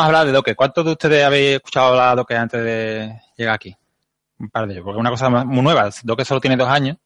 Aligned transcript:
A 0.00 0.06
hablar 0.06 0.24
de 0.24 0.32
Docker. 0.32 0.56
¿Cuántos 0.56 0.82
de 0.82 0.92
ustedes 0.92 1.22
habéis 1.22 1.56
escuchado 1.56 1.88
hablar 1.88 2.10
de 2.10 2.16
Docker 2.16 2.36
antes 2.38 2.64
de 2.64 3.20
llegar 3.36 3.54
aquí? 3.54 3.76
Un 4.38 4.48
par 4.48 4.66
de 4.66 4.72
ellos, 4.72 4.84
porque 4.84 4.98
una 4.98 5.10
cosa 5.10 5.28
muy 5.28 5.60
nueva. 5.60 5.90
Docker 6.02 6.24
solo 6.24 6.40
tiene 6.40 6.56
dos 6.56 6.70
años 6.70 6.96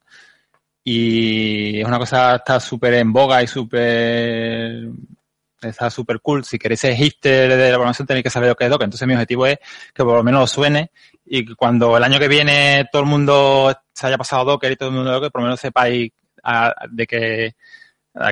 y 0.84 1.80
es 1.80 1.86
una 1.86 1.98
cosa 1.98 2.36
está 2.36 2.60
súper 2.60 2.94
en 2.94 3.12
boga 3.12 3.42
y 3.42 3.48
súper 3.48 4.90
está 5.60 5.90
súper 5.90 6.20
cool. 6.20 6.44
Si 6.44 6.56
queréis 6.56 6.80
ser 6.80 6.94
hipster 6.94 7.56
de 7.56 7.70
la 7.70 7.74
programación 7.74 8.06
tenéis 8.06 8.22
que 8.22 8.30
saber 8.30 8.50
lo 8.50 8.54
que 8.54 8.64
es 8.64 8.70
Docker. 8.70 8.84
Entonces 8.84 9.08
mi 9.08 9.14
objetivo 9.14 9.44
es 9.46 9.58
que 9.92 10.04
por 10.04 10.14
lo 10.16 10.22
menos 10.22 10.44
os 10.44 10.50
suene 10.52 10.92
y 11.26 11.44
que 11.44 11.56
cuando 11.56 11.96
el 11.96 12.04
año 12.04 12.20
que 12.20 12.28
viene 12.28 12.88
todo 12.92 13.02
el 13.02 13.08
mundo 13.08 13.74
se 13.92 14.06
haya 14.06 14.18
pasado 14.18 14.44
Docker 14.44 14.70
y 14.70 14.76
todo 14.76 14.90
el 14.90 14.94
mundo 14.94 15.10
Docker, 15.10 15.32
por 15.32 15.40
lo 15.40 15.46
menos 15.46 15.58
sepáis 15.58 16.12
de 16.90 17.06
que 17.08 17.56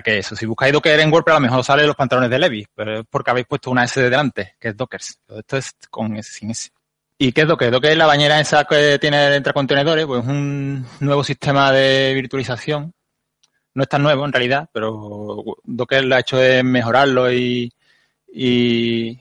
que 0.04 0.18
eso, 0.18 0.36
si 0.36 0.46
buscáis 0.46 0.72
Docker 0.72 1.00
en 1.00 1.12
WordPress, 1.12 1.36
a 1.36 1.41
lo 1.41 1.46
mejor 1.46 1.64
sale 1.64 1.86
los 1.86 1.96
pantalones 1.96 2.30
de 2.30 2.38
Levi, 2.38 2.66
pero 2.74 3.00
es 3.00 3.06
porque 3.10 3.30
habéis 3.30 3.46
puesto 3.46 3.70
una 3.70 3.84
S 3.84 4.00
de 4.00 4.10
delante, 4.10 4.54
que 4.60 4.68
es 4.68 4.77
Docker. 4.77 5.00
Esto 5.00 5.56
es 5.56 5.73
con 5.90 6.16
S, 6.16 6.32
sin 6.32 6.50
S. 6.50 6.70
¿Y 7.18 7.32
qué 7.32 7.42
es 7.42 7.48
Docker? 7.48 7.70
Docker 7.70 7.90
es 7.90 7.96
la 7.96 8.06
bañera 8.06 8.40
esa 8.40 8.64
que 8.64 8.98
tiene 9.00 9.34
entre 9.34 9.52
contenedores, 9.52 10.06
pues 10.06 10.24
un 10.24 10.87
nuevo 11.00 11.24
sistema 11.24 11.73
de 11.73 12.14
virtualización. 12.14 12.95
No 13.74 13.82
es 13.82 13.88
tan 13.88 14.02
nuevo 14.02 14.24
en 14.24 14.32
realidad, 14.32 14.68
pero 14.73 15.42
Docker 15.64 16.04
lo 16.04 16.14
ha 16.14 16.20
hecho 16.20 16.40
es 16.40 16.62
mejorarlo 16.62 17.32
y, 17.32 17.73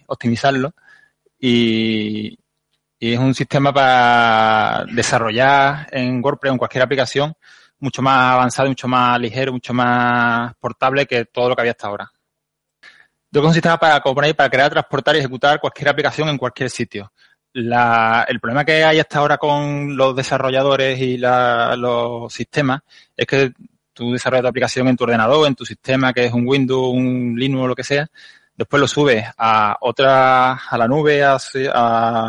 optimizarlo. 0.08 0.74
Y, 1.40 2.38
y 3.00 3.14
es 3.14 3.20
un 3.20 3.34
sistema 3.34 3.74
para 3.74 4.86
desarrollar 4.94 5.88
en 5.92 6.24
WordPress 6.24 6.52
o 6.52 6.54
en 6.54 6.58
cualquier 6.60 6.84
aplicación 6.84 7.36
mucho 7.82 8.02
más 8.02 8.34
avanzado, 8.34 8.70
mucho 8.70 8.88
más 8.88 9.20
ligero, 9.20 9.52
mucho 9.52 9.74
más 9.74 10.54
portable 10.56 11.06
que 11.06 11.26
todo 11.26 11.50
lo 11.50 11.56
que 11.56 11.62
había 11.62 11.72
hasta 11.72 11.88
ahora. 11.88 12.12
Docker 13.30 13.46
es 13.46 13.50
un 13.50 13.54
sistema 13.54 13.78
para, 13.78 14.02
para 14.02 14.50
crear, 14.50 14.70
transportar 14.72 15.16
y 15.16 15.20
ejecutar 15.20 15.60
cualquier 15.60 15.90
aplicación 15.90 16.30
en 16.30 16.38
cualquier 16.38 16.70
sitio. 16.70 17.12
el 17.54 18.40
problema 18.40 18.64
que 18.64 18.84
hay 18.84 19.00
hasta 19.00 19.20
ahora 19.20 19.38
con 19.38 19.96
los 19.98 20.16
desarrolladores 20.16 21.00
y 21.00 21.18
los 21.18 22.32
sistemas 22.34 22.82
es 23.16 23.26
que 23.26 23.54
tú 23.94 24.12
desarrollas 24.12 24.44
tu 24.44 24.48
aplicación 24.50 24.88
en 24.88 24.98
tu 24.98 25.04
ordenador, 25.06 25.48
en 25.48 25.56
tu 25.56 25.66
sistema, 25.66 26.14
que 26.14 26.26
es 26.26 26.34
un 26.34 26.48
Windows, 26.48 26.94
un 26.94 27.36
Linux 27.38 27.64
o 27.64 27.68
lo 27.68 27.76
que 27.76 27.84
sea, 27.84 28.08
después 28.56 28.80
lo 28.80 28.88
subes 28.88 29.26
a 29.38 29.78
otra, 29.82 30.54
a 30.54 30.78
la 30.78 30.88
nube, 30.88 31.24
a, 31.24 31.38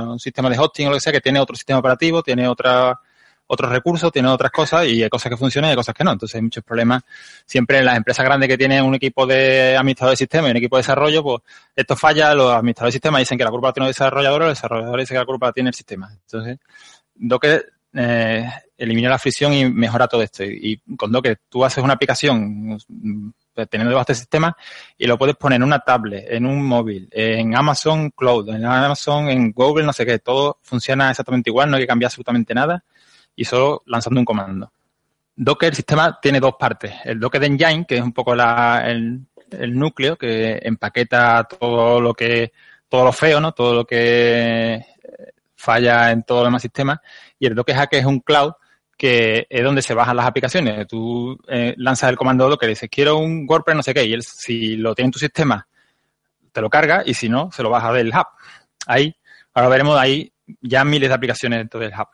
un 0.08 0.18
sistema 0.18 0.48
de 0.48 0.58
hosting 0.58 0.86
o 0.86 0.90
lo 0.90 0.96
que 0.96 1.00
sea, 1.00 1.12
que 1.12 1.20
tiene 1.20 1.40
otro 1.40 1.56
sistema 1.56 1.80
operativo, 1.80 2.22
tiene 2.22 2.48
otra 2.48 2.98
otros 3.52 3.70
recursos, 3.70 4.10
tiene 4.10 4.28
otras 4.28 4.50
cosas 4.50 4.86
y 4.86 5.02
hay 5.02 5.10
cosas 5.10 5.28
que 5.28 5.36
funcionan 5.36 5.68
y 5.68 5.72
hay 5.72 5.76
cosas 5.76 5.94
que 5.94 6.02
no. 6.02 6.12
Entonces 6.12 6.36
hay 6.36 6.40
muchos 6.40 6.64
problemas. 6.64 7.02
Siempre 7.44 7.78
en 7.78 7.84
las 7.84 7.98
empresas 7.98 8.24
grandes 8.24 8.48
que 8.48 8.56
tienen 8.56 8.82
un 8.82 8.94
equipo 8.94 9.26
de 9.26 9.76
administrador 9.76 10.12
de 10.12 10.16
sistemas 10.16 10.48
y 10.48 10.50
un 10.52 10.56
equipo 10.56 10.76
de 10.76 10.80
desarrollo, 10.80 11.22
pues 11.22 11.42
esto 11.76 11.94
falla, 11.94 12.34
los 12.34 12.50
administradores 12.50 12.94
de 12.94 12.96
sistemas 12.96 13.20
dicen 13.20 13.36
que 13.36 13.44
la 13.44 13.50
culpa 13.50 13.68
la 13.68 13.72
tiene 13.74 13.86
el 13.88 13.90
desarrollador, 13.90 14.40
los 14.40 14.50
desarrolladores 14.52 15.04
dicen 15.04 15.16
que 15.16 15.18
la 15.18 15.26
culpa 15.26 15.46
la 15.48 15.52
tiene 15.52 15.68
el 15.68 15.74
sistema. 15.74 16.10
Entonces, 16.10 16.58
Docker 17.14 17.72
eh, 17.92 18.48
elimina 18.78 19.10
la 19.10 19.18
fricción 19.18 19.52
y 19.52 19.66
mejora 19.68 20.08
todo 20.08 20.22
esto. 20.22 20.44
Y, 20.44 20.80
con 20.96 21.12
Docker 21.12 21.38
tú 21.50 21.62
haces 21.62 21.84
una 21.84 21.92
aplicación 21.92 22.78
pues, 23.52 23.68
teniendo 23.68 24.00
este 24.00 24.14
sistema 24.14 24.56
y 24.96 25.06
lo 25.06 25.18
puedes 25.18 25.36
poner 25.36 25.56
en 25.56 25.64
una 25.64 25.80
tablet, 25.80 26.24
en 26.30 26.46
un 26.46 26.64
móvil, 26.64 27.06
en 27.12 27.54
Amazon 27.54 28.12
Cloud, 28.12 28.48
en 28.48 28.64
Amazon, 28.64 29.28
en 29.28 29.52
Google, 29.52 29.84
no 29.84 29.92
sé 29.92 30.06
qué, 30.06 30.20
todo 30.20 30.58
funciona 30.62 31.10
exactamente 31.10 31.50
igual, 31.50 31.70
no 31.70 31.76
hay 31.76 31.82
que 31.82 31.86
cambiar 31.86 32.06
absolutamente 32.06 32.54
nada 32.54 32.82
y 33.36 33.44
solo 33.44 33.82
lanzando 33.86 34.20
un 34.20 34.24
comando. 34.24 34.72
Docker, 35.34 35.70
el 35.70 35.74
sistema 35.74 36.18
tiene 36.20 36.40
dos 36.40 36.54
partes. 36.58 36.92
El 37.04 37.18
Docker 37.18 37.42
Engine, 37.44 37.86
que 37.86 37.96
es 37.96 38.02
un 38.02 38.12
poco 38.12 38.34
el, 38.34 39.26
núcleo 39.68 40.16
que 40.16 40.60
empaqueta 40.62 41.44
todo 41.44 42.00
lo 42.00 42.14
que, 42.14 42.52
todo 42.88 43.04
lo 43.04 43.12
feo, 43.12 43.40
¿no? 43.40 43.52
Todo 43.52 43.74
lo 43.74 43.84
que 43.84 44.74
eh, 44.74 44.86
falla 45.56 46.10
en 46.10 46.22
todo 46.22 46.40
el 46.40 46.46
demás 46.46 46.62
sistema. 46.62 47.00
Y 47.38 47.46
el 47.46 47.54
Docker 47.54 47.76
Hack 47.76 47.94
es 47.94 48.04
un 48.04 48.20
cloud 48.20 48.52
que 48.96 49.46
es 49.50 49.64
donde 49.64 49.82
se 49.82 49.94
bajan 49.94 50.16
las 50.16 50.26
aplicaciones. 50.26 50.86
Tú 50.86 51.36
eh, 51.48 51.74
lanzas 51.76 52.10
el 52.10 52.16
comando 52.16 52.48
Docker 52.48 52.68
y 52.68 52.72
dices, 52.72 52.88
quiero 52.90 53.18
un 53.18 53.46
WordPress 53.48 53.76
no 53.76 53.82
sé 53.82 53.94
qué, 53.94 54.04
y 54.04 54.12
él, 54.12 54.22
si 54.22 54.76
lo 54.76 54.94
tiene 54.94 55.06
en 55.06 55.12
tu 55.12 55.18
sistema, 55.18 55.66
te 56.52 56.60
lo 56.60 56.70
carga, 56.70 57.02
y 57.04 57.14
si 57.14 57.28
no, 57.28 57.50
se 57.50 57.62
lo 57.62 57.70
baja 57.70 57.92
del 57.92 58.08
hub. 58.10 58.26
Ahí, 58.86 59.14
ahora 59.54 59.68
veremos 59.70 59.98
ahí 59.98 60.32
ya 60.60 60.84
miles 60.84 61.08
de 61.08 61.14
aplicaciones 61.14 61.58
dentro 61.58 61.80
del 61.80 61.92
hub. 61.92 62.06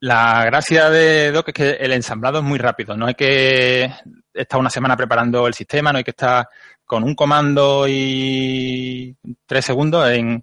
La 0.00 0.44
gracia 0.46 0.88
de 0.88 1.30
Doc 1.30 1.48
es 1.48 1.54
que 1.54 1.70
el 1.72 1.92
ensamblado 1.92 2.38
es 2.38 2.44
muy 2.44 2.58
rápido. 2.58 2.96
No 2.96 3.06
hay 3.06 3.14
que 3.14 3.92
estar 4.32 4.58
una 4.58 4.70
semana 4.70 4.96
preparando 4.96 5.46
el 5.46 5.52
sistema, 5.52 5.92
no 5.92 5.98
hay 5.98 6.04
que 6.04 6.12
estar 6.12 6.48
con 6.86 7.04
un 7.04 7.14
comando 7.14 7.86
y 7.86 9.14
tres 9.44 9.66
segundos. 9.66 10.08
En, 10.10 10.42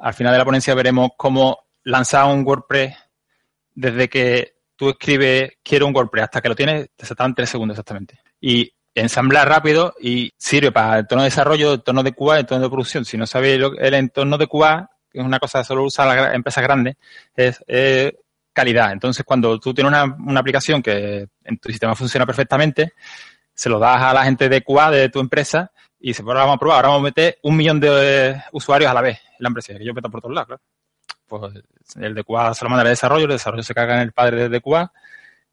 al 0.00 0.14
final 0.14 0.32
de 0.32 0.38
la 0.38 0.44
ponencia 0.44 0.74
veremos 0.74 1.10
cómo 1.16 1.66
lanzar 1.84 2.26
un 2.26 2.44
WordPress 2.44 2.96
desde 3.72 4.08
que 4.08 4.56
tú 4.74 4.90
escribes 4.90 5.52
quiero 5.62 5.86
un 5.86 5.94
WordPress 5.94 6.24
hasta 6.24 6.40
que 6.40 6.48
lo 6.48 6.56
tienes, 6.56 6.90
te 6.96 7.06
saltan 7.06 7.36
tres 7.36 7.50
segundos 7.50 7.76
exactamente. 7.76 8.18
Y 8.40 8.72
ensambla 8.96 9.44
rápido 9.44 9.94
y 10.00 10.32
sirve 10.36 10.72
para 10.72 10.94
el 10.94 11.00
entorno 11.00 11.22
de 11.22 11.30
desarrollo, 11.30 11.68
el 11.68 11.74
entorno 11.74 12.02
de 12.02 12.12
QA, 12.12 12.34
el 12.34 12.40
entorno 12.40 12.64
de 12.64 12.70
producción. 12.70 13.04
Si 13.04 13.16
no 13.16 13.26
sabéis 13.28 13.62
el 13.78 13.94
entorno 13.94 14.36
de 14.38 14.48
QA, 14.48 14.90
que 15.08 15.20
es 15.20 15.24
una 15.24 15.38
cosa 15.38 15.60
que 15.60 15.66
solo 15.66 15.84
usa 15.84 16.04
la 16.04 16.34
empresa 16.34 16.60
grande, 16.60 16.96
es, 17.36 17.62
es 17.68 18.12
calidad. 18.52 18.92
Entonces, 18.92 19.24
cuando 19.24 19.58
tú 19.58 19.72
tienes 19.72 19.92
una, 19.92 20.40
aplicación 20.40 20.82
que 20.82 21.28
en 21.44 21.58
tu 21.58 21.68
sistema 21.68 21.94
funciona 21.94 22.26
perfectamente, 22.26 22.92
se 23.54 23.68
lo 23.68 23.78
das 23.78 24.02
a 24.02 24.12
la 24.12 24.24
gente 24.24 24.48
de 24.48 24.62
QA 24.62 24.90
de 24.90 25.08
tu 25.08 25.20
empresa 25.20 25.70
y 26.00 26.14
se 26.14 26.22
pues 26.22 26.32
ahora 26.32 26.40
vamos 26.40 26.56
a 26.56 26.58
probar, 26.58 26.76
ahora 26.76 26.88
vamos 26.88 27.02
a 27.02 27.04
meter 27.10 27.38
un 27.42 27.56
millón 27.56 27.80
de 27.80 28.40
usuarios 28.52 28.90
a 28.90 28.94
la 28.94 29.00
vez 29.00 29.18
en 29.18 29.36
la 29.40 29.48
empresa, 29.48 29.74
que 29.74 29.84
yo 29.84 29.94
meto 29.94 30.10
por 30.10 30.20
todos 30.20 30.34
lados, 30.34 30.48
claro. 30.48 30.62
Pues 31.26 31.64
el 31.96 32.14
de 32.14 32.24
QA 32.24 32.54
se 32.54 32.64
lo 32.64 32.70
manda 32.70 32.82
al 32.82 32.88
desarrollo, 32.88 33.24
el 33.24 33.30
desarrollo 33.30 33.62
se 33.62 33.74
caga 33.74 33.94
en 33.96 34.00
el 34.00 34.12
padre 34.12 34.48
de 34.48 34.60
QA 34.60 34.92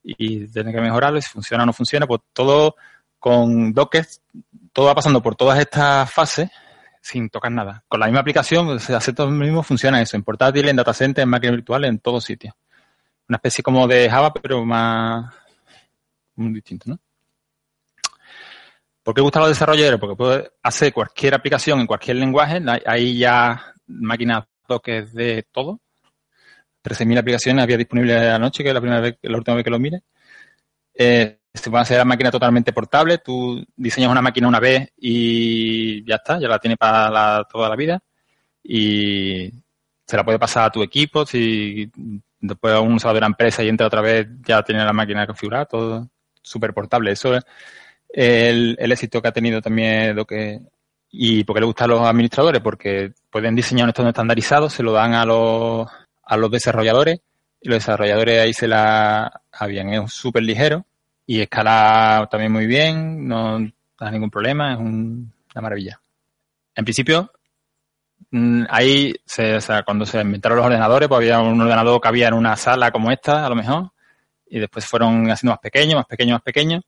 y 0.04 0.48
tiene 0.48 0.72
que 0.72 0.80
mejorarlo, 0.80 1.20
si 1.20 1.30
funciona 1.30 1.64
o 1.64 1.66
no 1.66 1.74
funciona, 1.74 2.08
pues 2.08 2.22
todo 2.32 2.76
con 3.20 3.74
Docker, 3.74 4.06
todo 4.72 4.86
va 4.86 4.96
pasando 4.96 5.22
por 5.22 5.36
todas 5.36 5.60
estas 5.60 6.12
fases 6.12 6.50
sin 7.02 7.30
tocar 7.30 7.52
nada. 7.52 7.84
Con 7.88 8.00
la 8.00 8.06
misma 8.08 8.22
aplicación, 8.22 8.80
se 8.80 8.96
hace 8.96 9.14
todo 9.14 9.28
lo 9.28 9.34
mismo, 9.34 9.64
funciona 9.64 10.02
eso, 10.02 10.16
en 10.16 10.24
portátil, 10.24 10.68
en 10.70 10.76
data 10.76 10.94
center, 10.94 11.24
en 11.24 11.30
máquinas 11.30 11.56
virtuales, 11.56 11.90
en 11.90 12.00
todos 12.00 12.24
sitios 12.24 12.54
una 13.28 13.38
especie 13.38 13.64
como 13.64 13.88
de 13.88 14.10
Java, 14.10 14.34
pero 14.34 14.66
más 14.66 15.34
muy 16.36 16.54
distinto, 16.54 16.90
¿no? 16.90 17.00
¿Por 19.04 19.14
qué 19.14 19.22
gusta 19.22 19.40
los 19.40 19.50
desarrolladores? 19.50 20.00
Porque 20.00 20.16
puede 20.16 20.52
hacer 20.64 20.92
cualquier 20.92 21.36
aplicación 21.36 21.80
en 21.80 21.86
cualquier 21.86 22.18
lenguaje. 22.18 22.60
Hay 22.88 23.18
ya 23.20 23.74
máquinas 23.86 24.46
toques 24.68 25.14
de 25.14 25.46
todo. 25.52 25.80
13.000 26.84 27.20
aplicaciones 27.20 27.64
había 27.64 27.78
disponibles 27.78 28.20
anoche, 28.32 28.64
que 28.64 28.70
es 28.70 28.74
la 28.74 28.82
primera 28.82 29.02
vez, 29.02 29.18
la 29.22 29.38
última 29.38 29.56
vez 29.56 29.64
que 29.64 29.70
lo 29.70 29.80
mire. 29.80 30.02
Eh, 30.94 31.40
se 31.54 31.70
puede 31.70 31.84
hacer 31.84 31.98
la 32.00 32.06
máquina 32.06 32.32
totalmente 32.32 32.74
portable. 32.74 33.20
Tú 33.20 33.64
diseñas 33.76 34.10
una 34.10 34.24
máquina 34.24 34.48
una 34.48 34.60
vez 34.60 34.90
y 34.98 36.04
ya 36.04 36.16
está, 36.16 36.40
ya 36.40 36.48
la 36.48 36.60
tiene 36.60 36.76
para 36.76 37.44
toda 37.44 37.70
la 37.70 37.76
vida. 37.76 38.00
Y 38.64 39.52
se 40.06 40.18
la 40.18 40.24
puede 40.24 40.40
pasar 40.40 40.66
a 40.66 40.72
tu 40.72 40.82
equipo. 40.82 41.26
Si 41.28 41.92
después 42.48 42.80
un 42.80 42.94
usuario 42.94 43.16
de 43.16 43.22
la 43.22 43.28
empresa 43.28 43.64
y 43.64 43.70
entra 43.70 43.88
otra 43.88 44.02
vez, 44.02 44.28
ya 44.46 44.64
tiene 44.64 44.84
la 44.84 44.94
máquina 44.94 45.26
configurada, 45.26 45.66
todo 45.66 46.10
súper 46.42 46.74
portable. 46.74 47.12
Eso 47.12 47.36
es 47.36 47.44
el, 48.10 48.78
éxito 48.80 49.22
que 49.22 49.28
ha 49.28 49.34
tenido 49.34 49.62
también 49.62 50.16
lo 50.16 50.26
que 50.26 50.62
y 51.12 51.44
porque 51.46 51.62
le 51.62 51.66
gusta 51.66 51.86
a 51.86 51.88
los 51.88 52.02
administradores, 52.02 52.62
porque 52.62 53.14
pueden 53.30 53.56
diseñar 53.56 53.86
un 53.86 53.90
entorno 53.90 54.10
estandarizado, 54.10 54.70
se 54.70 54.84
lo 54.84 54.92
dan 54.92 55.14
a 55.14 55.26
los, 55.26 55.88
a 56.24 56.38
los 56.38 56.52
desarrolladores 56.52 57.22
y 57.62 57.70
los 57.70 57.78
desarrolladores 57.78 58.42
ahí 58.42 58.54
se 58.54 58.68
la 58.68 59.42
habían, 59.52 59.90
es 59.94 60.12
súper 60.12 60.44
ligero 60.44 60.86
y 61.26 61.42
escala 61.42 62.28
también 62.30 62.52
muy 62.52 62.68
bien, 62.68 63.28
no 63.28 63.60
da 63.98 64.12
ningún 64.12 64.30
problema, 64.30 64.74
es 64.74 64.80
una 64.80 65.62
maravilla. 65.62 66.00
En 66.76 66.84
principio, 66.84 67.32
ahí, 68.70 69.14
se, 69.26 69.56
o 69.56 69.62
sea, 69.62 69.84
cuando 69.84 70.06
se 70.06 70.22
inventaron 70.22 70.58
los 70.58 70.66
ordenadores, 70.66 71.08
pues 71.08 71.18
había 71.18 71.40
un 71.40 71.60
ordenador 71.60 72.02
que 72.02 72.08
había 72.08 72.28
en 72.28 72.34
una 72.34 72.56
sala 72.56 72.92
como 72.92 73.12
esta, 73.12 73.46
a 73.46 73.50
lo 73.50 73.56
mejor, 73.56 73.92
y 74.48 74.60
después 74.60 74.86
fueron 74.86 75.30
haciendo 75.30 75.54
más 75.54 75.60
pequeños, 75.60 75.96
más 75.96 76.06
pequeños, 76.06 76.34
más 76.36 76.42
pequeños, 76.42 76.84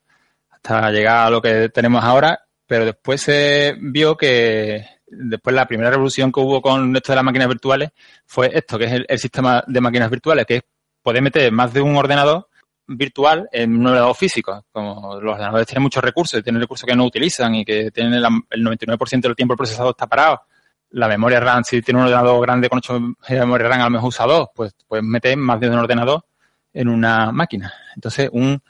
hasta 0.50 0.92
llegar 0.92 1.28
a 1.28 1.30
lo 1.30 1.42
que 1.42 1.70
tenemos 1.70 2.04
ahora, 2.04 2.40
pero 2.66 2.86
después 2.86 3.22
se 3.22 3.76
vio 3.80 4.18
que 4.18 4.86
después 5.08 5.56
la 5.56 5.66
primera 5.66 5.90
revolución 5.90 6.32
que 6.32 6.40
hubo 6.42 6.62
con 6.62 6.94
esto 6.96 7.14
de 7.14 7.16
las 7.16 7.24
máquinas 7.24 7.48
virtuales 7.48 7.92
fue 8.26 8.52
esto, 8.54 8.78
que 8.78 8.86
es 8.86 8.92
el, 9.08 9.20
sistema 9.20 9.64
de 9.66 9.82
máquinas 9.82 10.10
virtuales, 10.10 10.46
que 10.46 10.56
es 10.58 10.62
poder 11.02 11.22
meter 11.22 11.52
más 11.52 11.74
de 11.74 11.82
un 11.82 11.96
ordenador 11.96 12.50
virtual 12.86 13.48
en 13.52 13.78
un 13.78 13.88
ordenador 13.88 14.16
físico. 14.16 14.66
Como 14.72 15.20
los 15.22 15.34
ordenadores 15.34 15.68
tienen 15.68 15.84
muchos 15.84 16.04
recursos, 16.04 16.44
tienen 16.44 16.62
recursos 16.62 16.86
que 16.86 16.96
no 16.96 17.06
utilizan 17.06 17.56
y 17.56 17.64
que 17.64 17.92
tienen 17.92 18.14
el, 18.14 18.26
el 18.50 18.66
99% 18.66 19.22
del 19.22 19.36
tiempo 19.36 19.56
el 19.58 19.90
está 19.90 20.08
parado 20.08 20.42
la 20.92 21.08
memoria 21.08 21.40
RAM, 21.40 21.64
si 21.64 21.82
tiene 21.82 22.00
un 22.00 22.06
ordenador 22.06 22.42
grande 22.42 22.70
con 22.70 22.78
8 22.80 23.00
de 23.30 23.40
memoria 23.40 23.68
RAM, 23.68 23.82
a 23.82 23.86
lo 23.86 23.90
mejor 23.92 24.10
usa 24.10 24.26
dos, 24.26 24.48
pues 24.56 24.76
puedes 24.88 25.04
meter 25.04 25.38
más 25.38 25.60
de 25.60 25.70
un 25.70 25.76
ordenador 25.76 26.26
en 26.74 26.88
una 26.88 27.32
máquina. 27.32 27.74
Entonces, 27.96 28.30
un 28.32 28.62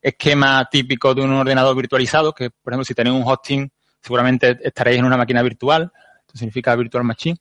esquema 0.00 0.68
típico 0.70 1.14
de 1.14 1.22
un 1.22 1.32
ordenador 1.32 1.74
virtualizado, 1.76 2.32
que 2.32 2.50
por 2.50 2.72
ejemplo, 2.72 2.84
si 2.84 2.94
tenéis 2.94 3.16
un 3.16 3.22
hosting, 3.26 3.70
seguramente 4.00 4.58
estaréis 4.62 4.98
en 4.98 5.06
una 5.06 5.16
máquina 5.16 5.42
virtual. 5.42 5.90
esto 6.20 6.38
significa 6.38 6.76
Virtual 6.76 7.04
Machine. 7.04 7.38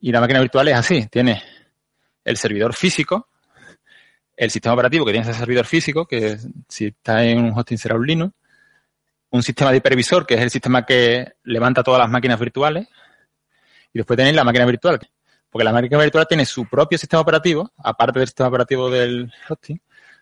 Y 0.00 0.10
la 0.10 0.20
máquina 0.20 0.40
virtual 0.40 0.68
es 0.68 0.74
así, 0.74 1.06
tiene 1.06 1.42
el 2.24 2.36
servidor 2.36 2.74
físico, 2.74 3.28
el 4.36 4.50
sistema 4.50 4.74
operativo 4.74 5.04
que 5.04 5.12
tiene 5.12 5.28
ese 5.28 5.38
servidor 5.38 5.66
físico, 5.66 6.06
que 6.06 6.36
si 6.68 6.86
está 6.86 7.24
en 7.24 7.38
un 7.38 7.56
hosting 7.56 7.78
será 7.78 7.94
un 7.94 8.06
Linux, 8.06 8.34
un 9.30 9.42
sistema 9.42 9.70
de 9.70 9.78
hipervisor, 9.78 10.26
que 10.26 10.34
es 10.34 10.40
el 10.40 10.50
sistema 10.50 10.84
que 10.84 11.34
levanta 11.44 11.82
todas 11.82 12.00
las 12.00 12.10
máquinas 12.10 12.38
virtuales, 12.38 12.88
y 13.94 13.98
después 14.00 14.16
tenéis 14.16 14.34
la 14.36 14.44
máquina 14.44 14.66
virtual, 14.66 14.98
porque 15.48 15.64
la 15.64 15.72
máquina 15.72 15.98
virtual 15.98 16.26
tiene 16.28 16.44
su 16.44 16.66
propio 16.66 16.98
sistema 16.98 17.22
operativo, 17.22 17.72
aparte 17.78 18.18
del 18.18 18.28
sistema 18.28 18.48
operativo 18.48 18.90
del 18.90 19.32
hosting, 19.48 19.80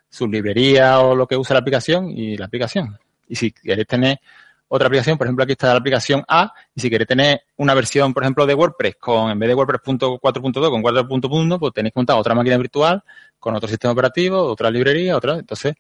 su 0.09 0.29
librería 0.29 1.01
o 1.01 1.17
lo 1.17 1.27
que 1.27 1.37
usa 1.37 1.55
la 1.55 1.61
aplicación 1.61 2.11
y 2.11 2.37
la 2.37 2.45
aplicación. 2.45 2.99
Y 3.27 3.35
si 3.35 3.51
queréis 3.51 3.89
tener 3.89 4.21
otra 4.69 4.87
aplicación, 4.87 5.17
por 5.17 5.27
ejemplo, 5.27 5.43
aquí 5.43 5.53
está 5.53 5.69
la 5.69 5.79
aplicación 5.79 6.23
A, 6.29 6.53
y 6.75 6.81
si 6.83 6.91
queréis 6.91 7.09
tener 7.09 7.43
una 7.57 7.73
versión, 7.73 8.13
por 8.13 8.23
ejemplo, 8.23 8.45
de 8.45 8.55
WordPress 8.55 8.97
con, 8.97 9.31
en 9.31 9.39
vez 9.39 9.49
de 9.49 9.55
WordPress 9.55 9.81
4.2 9.83 10.71
con 10.71 10.83
4.1, 10.83 11.59
pues 11.59 11.73
tenéis 11.73 11.95
que 11.95 11.99
montar 11.99 12.19
otra 12.19 12.35
máquina 12.35 12.59
virtual 12.59 13.03
con 13.39 13.55
otro 13.55 13.69
sistema 13.69 13.93
operativo, 13.93 14.43
otra 14.43 14.71
librería, 14.71 15.17
otra. 15.17 15.35
Entonces, 15.35 15.75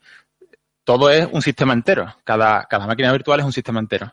todo 0.82 1.10
es 1.10 1.28
un 1.30 1.42
sistema 1.42 1.74
entero. 1.74 2.14
Cada, 2.24 2.64
cada 2.64 2.86
máquina 2.86 3.12
virtual 3.12 3.40
es 3.40 3.46
un 3.46 3.52
sistema 3.52 3.80
entero. 3.80 4.10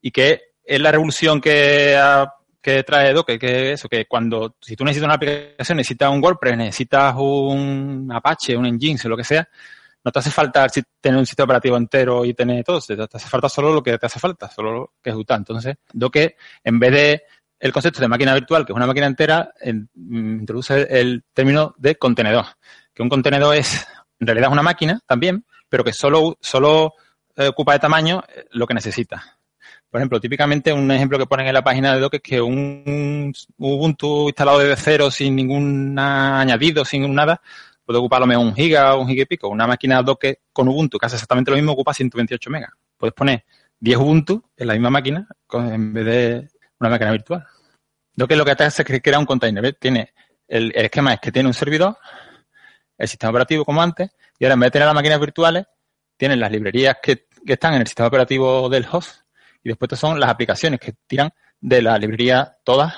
Y 0.00 0.10
que 0.10 0.42
es 0.62 0.80
la 0.80 0.92
revolución 0.92 1.40
que, 1.40 1.96
que 2.60 2.82
trae 2.82 3.12
Docker, 3.12 3.38
que 3.38 3.72
es 3.72 3.80
eso, 3.80 3.88
que 3.88 4.06
cuando, 4.06 4.56
si 4.60 4.76
tú 4.76 4.84
necesitas 4.84 5.06
una 5.06 5.14
aplicación, 5.14 5.76
necesitas 5.76 6.10
un 6.10 6.22
WordPress, 6.22 6.56
necesitas 6.56 7.14
un 7.16 8.10
Apache, 8.12 8.56
un 8.56 8.66
Nginx 8.66 9.04
o 9.04 9.08
lo 9.08 9.16
que 9.16 9.24
sea, 9.24 9.48
no 10.04 10.12
te 10.12 10.18
hace 10.18 10.30
falta 10.30 10.66
tener 11.00 11.18
un 11.18 11.26
sistema 11.26 11.44
operativo 11.44 11.76
entero 11.76 12.24
y 12.24 12.34
tener 12.34 12.64
todo, 12.64 12.80
te 12.80 12.94
hace 12.94 13.28
falta 13.28 13.48
solo 13.48 13.72
lo 13.72 13.82
que 13.82 13.98
te 13.98 14.06
hace 14.06 14.18
falta, 14.18 14.48
solo 14.48 14.72
lo 14.72 14.92
que 15.02 15.10
ejecutar. 15.10 15.38
Entonces, 15.38 15.76
Docker, 15.92 16.34
en 16.64 16.78
vez 16.78 16.92
de 16.92 17.22
el 17.60 17.72
concepto 17.72 18.00
de 18.00 18.08
máquina 18.08 18.34
virtual, 18.34 18.64
que 18.64 18.72
es 18.72 18.76
una 18.76 18.86
máquina 18.86 19.06
entera, 19.06 19.52
mm, 19.64 20.40
introduce 20.40 20.86
el 20.90 21.24
término 21.32 21.74
de 21.76 21.96
contenedor. 21.96 22.46
Que 22.94 23.02
un 23.02 23.08
contenedor 23.08 23.56
es, 23.56 23.86
en 24.20 24.26
realidad 24.26 24.48
es 24.48 24.52
una 24.52 24.62
máquina 24.62 25.00
también, 25.06 25.44
pero 25.68 25.84
que 25.84 25.92
solo, 25.92 26.38
solo 26.40 26.94
eh, 27.36 27.48
ocupa 27.48 27.72
de 27.72 27.78
tamaño 27.80 28.22
eh, 28.28 28.46
lo 28.52 28.66
que 28.66 28.74
necesita. 28.74 29.37
Por 29.90 30.00
ejemplo, 30.00 30.20
típicamente 30.20 30.72
un 30.72 30.90
ejemplo 30.90 31.18
que 31.18 31.26
ponen 31.26 31.46
en 31.46 31.54
la 31.54 31.64
página 31.64 31.94
de 31.94 32.00
Docker 32.00 32.20
es 32.22 32.30
que 32.30 32.40
un 32.40 33.32
Ubuntu 33.56 34.28
instalado 34.28 34.58
desde 34.58 34.76
cero, 34.76 35.10
sin 35.10 35.34
ningún 35.34 35.98
añadido, 35.98 36.84
sin 36.84 37.14
nada, 37.14 37.40
puede 37.84 37.98
ocupar 37.98 38.18
a 38.18 38.20
lo 38.20 38.26
mejor 38.26 38.44
un 38.44 38.54
giga 38.54 38.94
o 38.94 39.00
un 39.00 39.08
giga 39.08 39.22
y 39.22 39.26
pico. 39.26 39.48
Una 39.48 39.66
máquina 39.66 40.02
Docker 40.02 40.40
con 40.52 40.68
Ubuntu 40.68 40.98
que 40.98 41.06
hace 41.06 41.16
exactamente 41.16 41.50
lo 41.50 41.56
mismo 41.56 41.72
ocupa 41.72 41.94
128 41.94 42.50
megas. 42.50 42.70
Puedes 42.98 43.14
poner 43.14 43.44
10 43.80 43.98
Ubuntu 43.98 44.42
en 44.56 44.66
la 44.66 44.74
misma 44.74 44.90
máquina 44.90 45.26
en 45.52 45.92
vez 45.94 46.04
de 46.04 46.48
una 46.80 46.90
máquina 46.90 47.12
virtual. 47.12 47.46
Docker 48.14 48.36
lo 48.36 48.44
que 48.44 48.50
hace 48.50 48.82
es 48.82 48.86
que 48.86 49.00
crea 49.00 49.18
un 49.18 49.26
container. 49.26 49.74
Tiene 49.80 50.12
el, 50.48 50.72
esquema 50.74 51.14
es 51.14 51.20
que 51.20 51.32
tiene 51.32 51.48
un 51.48 51.54
servidor, 51.54 51.96
el 52.98 53.08
sistema 53.08 53.30
operativo 53.30 53.64
como 53.64 53.80
antes, 53.80 54.10
y 54.38 54.44
ahora 54.44 54.54
en 54.54 54.60
vez 54.60 54.66
de 54.66 54.70
tener 54.72 54.86
las 54.86 54.94
máquinas 54.94 55.20
virtuales, 55.20 55.66
tienen 56.18 56.40
las 56.40 56.52
librerías 56.52 56.98
que, 57.02 57.26
que 57.46 57.54
están 57.54 57.72
en 57.74 57.80
el 57.80 57.86
sistema 57.86 58.08
operativo 58.08 58.68
del 58.68 58.86
host 58.90 59.22
y 59.68 59.72
después 59.72 59.98
son 59.98 60.18
las 60.18 60.30
aplicaciones 60.30 60.80
que 60.80 60.94
tiran 61.06 61.30
de 61.60 61.82
la 61.82 61.98
librería 61.98 62.56
todas 62.64 62.94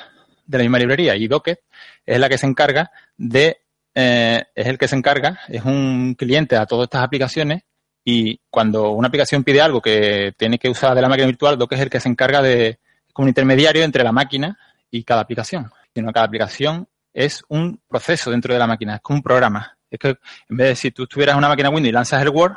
de 0.46 0.58
la 0.58 0.64
misma 0.64 0.78
librería. 0.78 1.16
Y 1.16 1.28
Docker 1.28 1.60
es 2.04 2.18
la 2.18 2.28
que 2.28 2.38
se 2.38 2.46
encarga 2.46 2.90
de 3.16 3.58
eh, 3.94 4.44
es 4.54 4.66
el 4.66 4.78
que 4.78 4.88
se 4.88 4.96
encarga, 4.96 5.40
es 5.48 5.64
un 5.64 6.14
cliente 6.16 6.56
a 6.56 6.66
todas 6.66 6.84
estas 6.84 7.02
aplicaciones 7.02 7.62
y 8.04 8.40
cuando 8.48 8.90
una 8.90 9.08
aplicación 9.08 9.44
pide 9.44 9.60
algo 9.60 9.80
que 9.80 10.32
tiene 10.36 10.58
que 10.58 10.68
usar 10.68 10.94
de 10.94 11.02
la 11.02 11.08
máquina 11.08 11.26
virtual, 11.26 11.58
Docker 11.58 11.78
es 11.78 11.84
el 11.84 11.90
que 11.90 12.00
se 12.00 12.08
encarga 12.08 12.40
de, 12.40 12.78
como 13.12 13.24
un 13.24 13.30
intermediario 13.30 13.82
entre 13.82 14.04
la 14.04 14.12
máquina 14.12 14.58
y 14.90 15.02
cada 15.04 15.22
aplicación. 15.22 15.70
Sino 15.92 16.12
cada 16.12 16.26
aplicación 16.26 16.88
es 17.12 17.42
un 17.48 17.80
proceso 17.88 18.30
dentro 18.30 18.54
de 18.54 18.60
la 18.60 18.66
máquina, 18.66 18.96
es 18.96 19.00
como 19.00 19.18
un 19.18 19.22
programa. 19.22 19.76
Es 19.90 19.98
que 19.98 20.08
en 20.48 20.56
vez 20.56 20.68
de 20.68 20.76
si 20.76 20.90
tú 20.92 21.06
tuvieras 21.06 21.36
una 21.36 21.48
máquina 21.48 21.68
Windows 21.68 21.88
y 21.88 21.92
lanzas 21.92 22.22
el 22.22 22.28
Word 22.28 22.54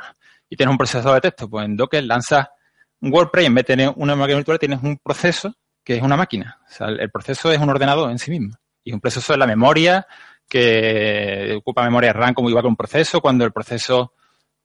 y 0.48 0.56
tienes 0.56 0.70
un 0.70 0.78
procesador 0.78 1.16
de 1.16 1.20
texto, 1.20 1.48
pues 1.50 1.64
en 1.64 1.76
Docker 1.76 2.04
lanzas 2.04 2.48
WordPress 3.12 3.46
en 3.46 3.54
vez 3.54 3.64
de 3.64 3.74
tener 3.74 3.92
una 3.96 4.16
máquina 4.16 4.36
virtual 4.36 4.58
tienes 4.58 4.82
un 4.82 4.98
proceso 4.98 5.54
que 5.82 5.96
es 5.96 6.02
una 6.02 6.16
máquina. 6.16 6.60
El 6.80 7.10
proceso 7.10 7.52
es 7.52 7.58
un 7.58 7.68
ordenador 7.68 8.10
en 8.10 8.18
sí 8.18 8.30
mismo. 8.30 8.56
Y 8.82 8.92
un 8.92 9.00
proceso 9.00 9.32
es 9.32 9.38
la 9.38 9.46
memoria, 9.46 10.06
que 10.48 11.54
ocupa 11.58 11.84
memoria 11.84 12.12
RAM 12.12 12.34
como 12.34 12.48
igual 12.48 12.62
que 12.62 12.68
un 12.68 12.76
proceso. 12.76 13.20
Cuando 13.20 13.44
el 13.44 13.52
proceso 13.52 14.12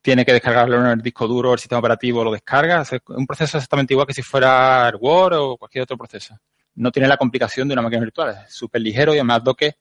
tiene 0.02 0.26
que 0.26 0.34
descargarlo 0.34 0.80
en 0.80 0.88
el 0.88 1.02
disco 1.02 1.28
duro, 1.28 1.54
el 1.54 1.60
sistema 1.60 1.80
operativo 1.80 2.24
lo 2.24 2.32
descarga. 2.32 2.82
Es 2.82 2.92
un 3.08 3.28
proceso 3.28 3.58
exactamente 3.58 3.94
igual 3.94 4.08
que 4.08 4.14
si 4.14 4.22
fuera 4.22 4.92
Word 4.98 5.34
o 5.38 5.58
cualquier 5.58 5.84
otro 5.84 5.98
proceso. 5.98 6.38
No 6.76 6.92
tiene 6.92 7.08
la 7.10 7.18
complicación 7.18 7.68
de 7.68 7.74
una 7.74 7.82
máquina 7.82 8.02
virtual. 8.02 8.44
Es 8.46 8.54
súper 8.54 8.82
ligero 8.82 9.14
y 9.14 9.18
además 9.18 9.44
Docker. 9.44 9.76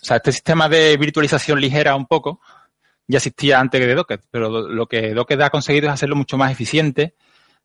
O 0.00 0.04
sea, 0.04 0.16
este 0.16 0.32
sistema 0.32 0.68
de 0.68 0.96
virtualización 0.96 1.60
ligera 1.60 1.96
un 1.96 2.06
poco 2.06 2.40
ya 3.06 3.18
existía 3.18 3.60
antes 3.60 3.80
de 3.80 3.94
Docker, 3.94 4.20
pero 4.30 4.48
lo 4.48 4.86
que 4.86 5.12
Docker 5.12 5.42
ha 5.42 5.50
conseguido 5.50 5.88
es 5.88 5.92
hacerlo 5.92 6.16
mucho 6.16 6.38
más 6.38 6.50
eficiente. 6.52 7.14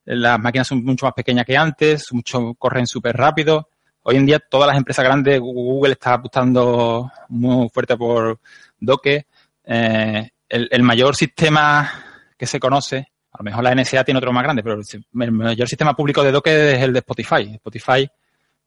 Las 0.07 0.39
máquinas 0.39 0.67
son 0.67 0.83
mucho 0.83 1.05
más 1.05 1.13
pequeñas 1.13 1.45
que 1.45 1.55
antes, 1.55 2.11
mucho, 2.11 2.53
corren 2.55 2.87
súper 2.87 3.15
rápido 3.15 3.69
Hoy 4.09 4.15
en 4.15 4.25
día 4.25 4.39
todas 4.39 4.67
las 4.67 4.77
empresas 4.77 5.03
grandes, 5.03 5.37
Google 5.37 5.91
está 5.91 6.13
apostando 6.13 7.11
muy 7.27 7.67
fuerte 7.67 7.97
por 7.97 8.39
Docker. 8.79 9.27
Eh, 9.65 10.29
el, 10.47 10.81
mayor 10.81 11.13
sistema 11.13 11.91
que 12.37 12.45
se 12.45 12.57
conoce, 12.57 13.11
a 13.33 13.39
lo 13.39 13.43
mejor 13.43 13.65
la 13.65 13.75
NSA 13.75 14.05
tiene 14.05 14.19
otro 14.19 14.31
más 14.31 14.43
grande, 14.43 14.63
pero 14.63 14.79
el 14.79 15.31
mayor 15.33 15.67
sistema 15.67 15.93
público 15.93 16.23
de 16.23 16.31
Docker 16.31 16.75
es 16.75 16.83
el 16.83 16.93
de 16.93 16.99
Spotify. 16.99 17.55
Spotify 17.55 18.09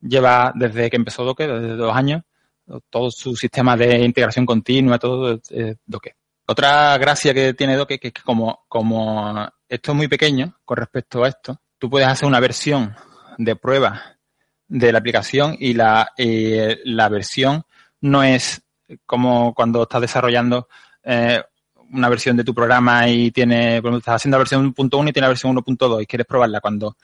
lleva 0.02 0.52
desde 0.54 0.90
que 0.90 0.96
empezó 0.96 1.24
Docker, 1.24 1.58
desde 1.58 1.74
dos 1.74 1.96
años, 1.96 2.22
todo 2.90 3.10
su 3.10 3.34
sistema 3.34 3.78
de 3.78 3.98
integración 4.04 4.44
continua, 4.44 4.98
todo 4.98 5.40
es 5.48 5.78
Docker. 5.86 6.16
Otra 6.48 6.98
gracia 6.98 7.32
que 7.32 7.54
tiene 7.54 7.76
Docker 7.76 7.98
es 8.02 8.12
que 8.12 8.22
como, 8.22 8.66
como 8.68 9.48
esto 9.70 9.92
es 9.92 9.96
muy 9.96 10.08
pequeño 10.08 10.58
con 10.64 10.76
respecto 10.76 11.24
a 11.24 11.28
esto, 11.28 11.60
tú 11.78 11.88
puedes 11.88 12.08
hacer 12.08 12.26
una 12.26 12.40
versión 12.40 12.94
de 13.38 13.56
prueba 13.56 14.02
de 14.68 14.92
la 14.92 14.98
aplicación 14.98 15.56
y 15.58 15.74
la, 15.74 16.12
la 16.16 17.08
versión 17.08 17.64
no 18.00 18.22
es 18.22 18.62
como 19.06 19.54
cuando 19.54 19.84
estás 19.84 20.00
desarrollando 20.00 20.68
eh, 21.04 21.42
una 21.92 22.08
versión 22.08 22.36
de 22.36 22.44
tu 22.44 22.54
programa 22.54 23.08
y 23.08 23.30
tiene, 23.30 23.76
estás 23.78 24.16
haciendo 24.16 24.36
la 24.36 24.40
versión 24.40 24.74
1.1 24.74 25.08
y 25.08 25.12
tiene 25.12 25.24
la 25.24 25.28
versión 25.28 25.56
1.2 25.56 26.02
y 26.02 26.06
quieres 26.06 26.26
probarla. 26.26 26.60
Cuando 26.60 26.96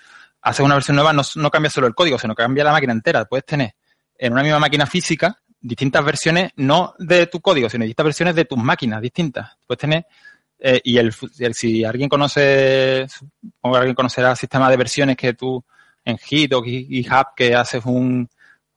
haces 0.42 0.64
una 0.64 0.74
versión 0.74 0.96
nueva 0.96 1.12
no, 1.12 1.22
no 1.36 1.50
cambia 1.50 1.70
solo 1.70 1.86
el 1.86 1.94
código, 1.94 2.18
sino 2.18 2.34
que 2.34 2.42
cambia 2.42 2.64
la 2.64 2.72
máquina 2.72 2.92
entera. 2.92 3.24
Puedes 3.24 3.44
tener 3.44 3.74
en 4.18 4.32
una 4.32 4.42
misma 4.42 4.58
máquina 4.58 4.86
física 4.86 5.40
distintas 5.60 6.04
versiones, 6.04 6.52
no 6.56 6.94
de 6.98 7.26
tu 7.26 7.40
código, 7.40 7.68
sino 7.68 7.84
distintas 7.84 8.04
versiones 8.04 8.34
de 8.34 8.44
tus 8.44 8.58
máquinas 8.58 9.00
distintas. 9.00 9.56
Puedes 9.66 9.80
tener, 9.80 10.06
eh, 10.58 10.80
y 10.84 10.98
el, 10.98 11.12
si 11.52 11.84
alguien 11.84 12.08
conoce, 12.08 13.06
que 13.06 13.76
alguien 13.76 13.94
conocerá 13.94 14.30
el 14.30 14.36
sistema 14.36 14.70
de 14.70 14.76
versiones 14.76 15.16
que 15.16 15.34
tú 15.34 15.62
en 16.04 16.18
Git 16.18 16.52
o 16.54 16.62
GitHub 16.62 17.34
que 17.36 17.54
haces 17.54 17.84
un, 17.84 18.28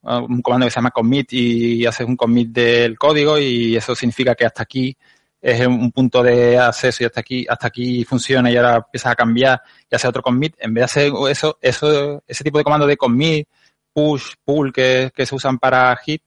un 0.01 0.41
comando 0.41 0.65
que 0.65 0.71
se 0.71 0.75
llama 0.75 0.91
commit 0.91 1.31
y 1.33 1.85
haces 1.85 2.07
un 2.07 2.15
commit 2.15 2.49
del 2.49 2.97
código 2.97 3.37
y 3.37 3.75
eso 3.75 3.95
significa 3.95 4.35
que 4.35 4.45
hasta 4.45 4.63
aquí 4.63 4.97
es 5.41 5.65
un 5.65 5.91
punto 5.91 6.21
de 6.21 6.57
acceso 6.57 7.03
y 7.03 7.05
hasta 7.05 7.21
aquí, 7.21 7.45
hasta 7.47 7.67
aquí 7.67 8.03
funciona 8.03 8.51
y 8.51 8.57
ahora 8.57 8.77
empiezas 8.77 9.13
a 9.13 9.15
cambiar 9.15 9.61
y 9.89 9.95
hacer 9.95 10.09
otro 10.09 10.21
commit. 10.21 10.55
En 10.59 10.73
vez 10.73 10.81
de 10.81 10.85
hacer 10.85 11.13
eso, 11.29 11.57
eso, 11.61 12.23
ese 12.27 12.43
tipo 12.43 12.57
de 12.57 12.63
comando 12.63 12.85
de 12.85 12.97
commit, 12.97 13.47
push, 13.93 14.33
pull 14.43 14.73
que, 14.73 15.11
que 15.15 15.25
se 15.25 15.35
usan 15.35 15.57
para 15.57 15.95
Git, 15.97 16.23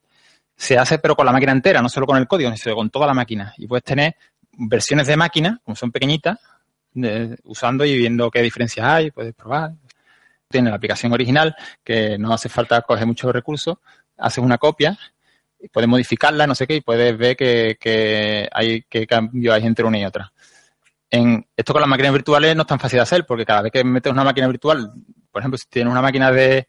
se 0.56 0.78
hace 0.78 0.98
pero 0.98 1.16
con 1.16 1.26
la 1.26 1.32
máquina 1.32 1.52
entera, 1.52 1.82
no 1.82 1.88
solo 1.88 2.06
con 2.06 2.16
el 2.16 2.26
código, 2.26 2.54
sino 2.56 2.74
con 2.74 2.90
toda 2.90 3.06
la 3.06 3.14
máquina. 3.14 3.52
Y 3.58 3.66
puedes 3.66 3.84
tener 3.84 4.14
versiones 4.52 5.06
de 5.06 5.16
máquina, 5.16 5.60
como 5.64 5.76
son 5.76 5.90
pequeñitas, 5.92 6.38
usando 7.44 7.84
y 7.84 7.96
viendo 7.96 8.30
qué 8.30 8.42
diferencias 8.42 8.86
hay, 8.86 9.10
puedes 9.10 9.34
probar 9.34 9.72
tiene 10.52 10.70
la 10.70 10.76
aplicación 10.76 11.12
original, 11.12 11.56
que 11.82 12.16
no 12.18 12.32
hace 12.32 12.48
falta 12.48 12.82
coger 12.82 13.06
muchos 13.06 13.32
recursos, 13.32 13.78
haces 14.18 14.44
una 14.44 14.58
copia, 14.58 14.96
puedes 15.72 15.88
modificarla, 15.88 16.46
no 16.46 16.54
sé 16.54 16.68
qué, 16.68 16.76
y 16.76 16.80
puedes 16.82 17.18
ver 17.18 17.36
que, 17.36 18.48
hay 18.52 18.82
qué 18.82 19.06
cambio 19.06 19.52
hay 19.52 19.66
entre 19.66 19.84
una 19.84 19.98
y 19.98 20.04
otra. 20.04 20.32
En, 21.10 21.44
esto 21.56 21.72
con 21.72 21.80
las 21.82 21.88
máquinas 21.88 22.12
virtuales 22.12 22.54
no 22.54 22.62
es 22.62 22.68
tan 22.68 22.78
fácil 22.78 22.98
de 22.98 23.02
hacer, 23.02 23.26
porque 23.26 23.44
cada 23.44 23.62
vez 23.62 23.72
que 23.72 23.82
metes 23.82 24.12
una 24.12 24.24
máquina 24.24 24.46
virtual, 24.46 24.92
por 25.30 25.42
ejemplo, 25.42 25.58
si 25.58 25.66
tienes 25.68 25.90
una 25.90 26.02
máquina 26.02 26.30
de 26.30 26.68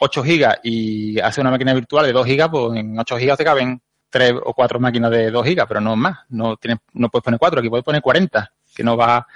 8 0.00 0.22
gigas 0.22 0.58
y 0.62 1.18
haces 1.20 1.38
una 1.38 1.50
máquina 1.50 1.72
virtual 1.72 2.06
de 2.06 2.12
2 2.12 2.26
gigas, 2.26 2.48
pues 2.50 2.78
en 2.78 2.98
8 2.98 3.18
gigas 3.18 3.38
te 3.38 3.44
caben 3.44 3.80
3 4.10 4.34
o 4.44 4.52
4 4.52 4.80
máquinas 4.80 5.10
de 5.10 5.30
2 5.30 5.46
gigas, 5.46 5.66
pero 5.68 5.80
no 5.80 5.96
más. 5.96 6.18
No, 6.28 6.56
tienes, 6.56 6.80
no 6.92 7.08
puedes 7.08 7.24
poner 7.24 7.40
4, 7.40 7.60
aquí 7.60 7.68
puedes 7.68 7.84
poner 7.84 8.02
40, 8.02 8.52
que 8.74 8.84
no 8.84 8.96
va, 8.96 9.26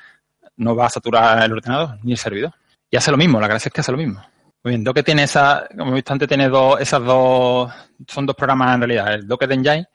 no 0.57 0.76
va 0.76 0.87
a 0.87 0.90
saturar 0.90 1.43
el 1.45 1.52
ordenador 1.52 1.99
ni 2.02 2.12
el 2.12 2.19
servidor 2.19 2.52
y 2.95 2.97
hace 2.97 3.11
lo 3.11 3.16
mismo, 3.16 3.40
la 3.40 3.49
gracia 3.49 3.69
es 3.69 3.73
que 3.73 3.81
hace 3.81 3.90
lo 3.90 3.99
mismo. 3.99 4.25
Muy 4.62 4.71
bien, 4.71 4.85
Docker 4.85 5.02
tiene 5.02 5.25
esa, 5.25 5.66
como 5.76 5.90
he 5.90 5.95
visto 5.97 6.12
antes, 6.12 6.28
tiene 6.28 6.49
dos, 6.49 6.81
esas 6.81 7.04
dos, 7.04 7.73
son 8.07 8.25
dos 8.25 8.37
programas 8.37 8.73
en 8.73 8.83
realidad. 8.83 9.14
El 9.14 9.26
Docker 9.26 9.50
Engine, 9.50 9.87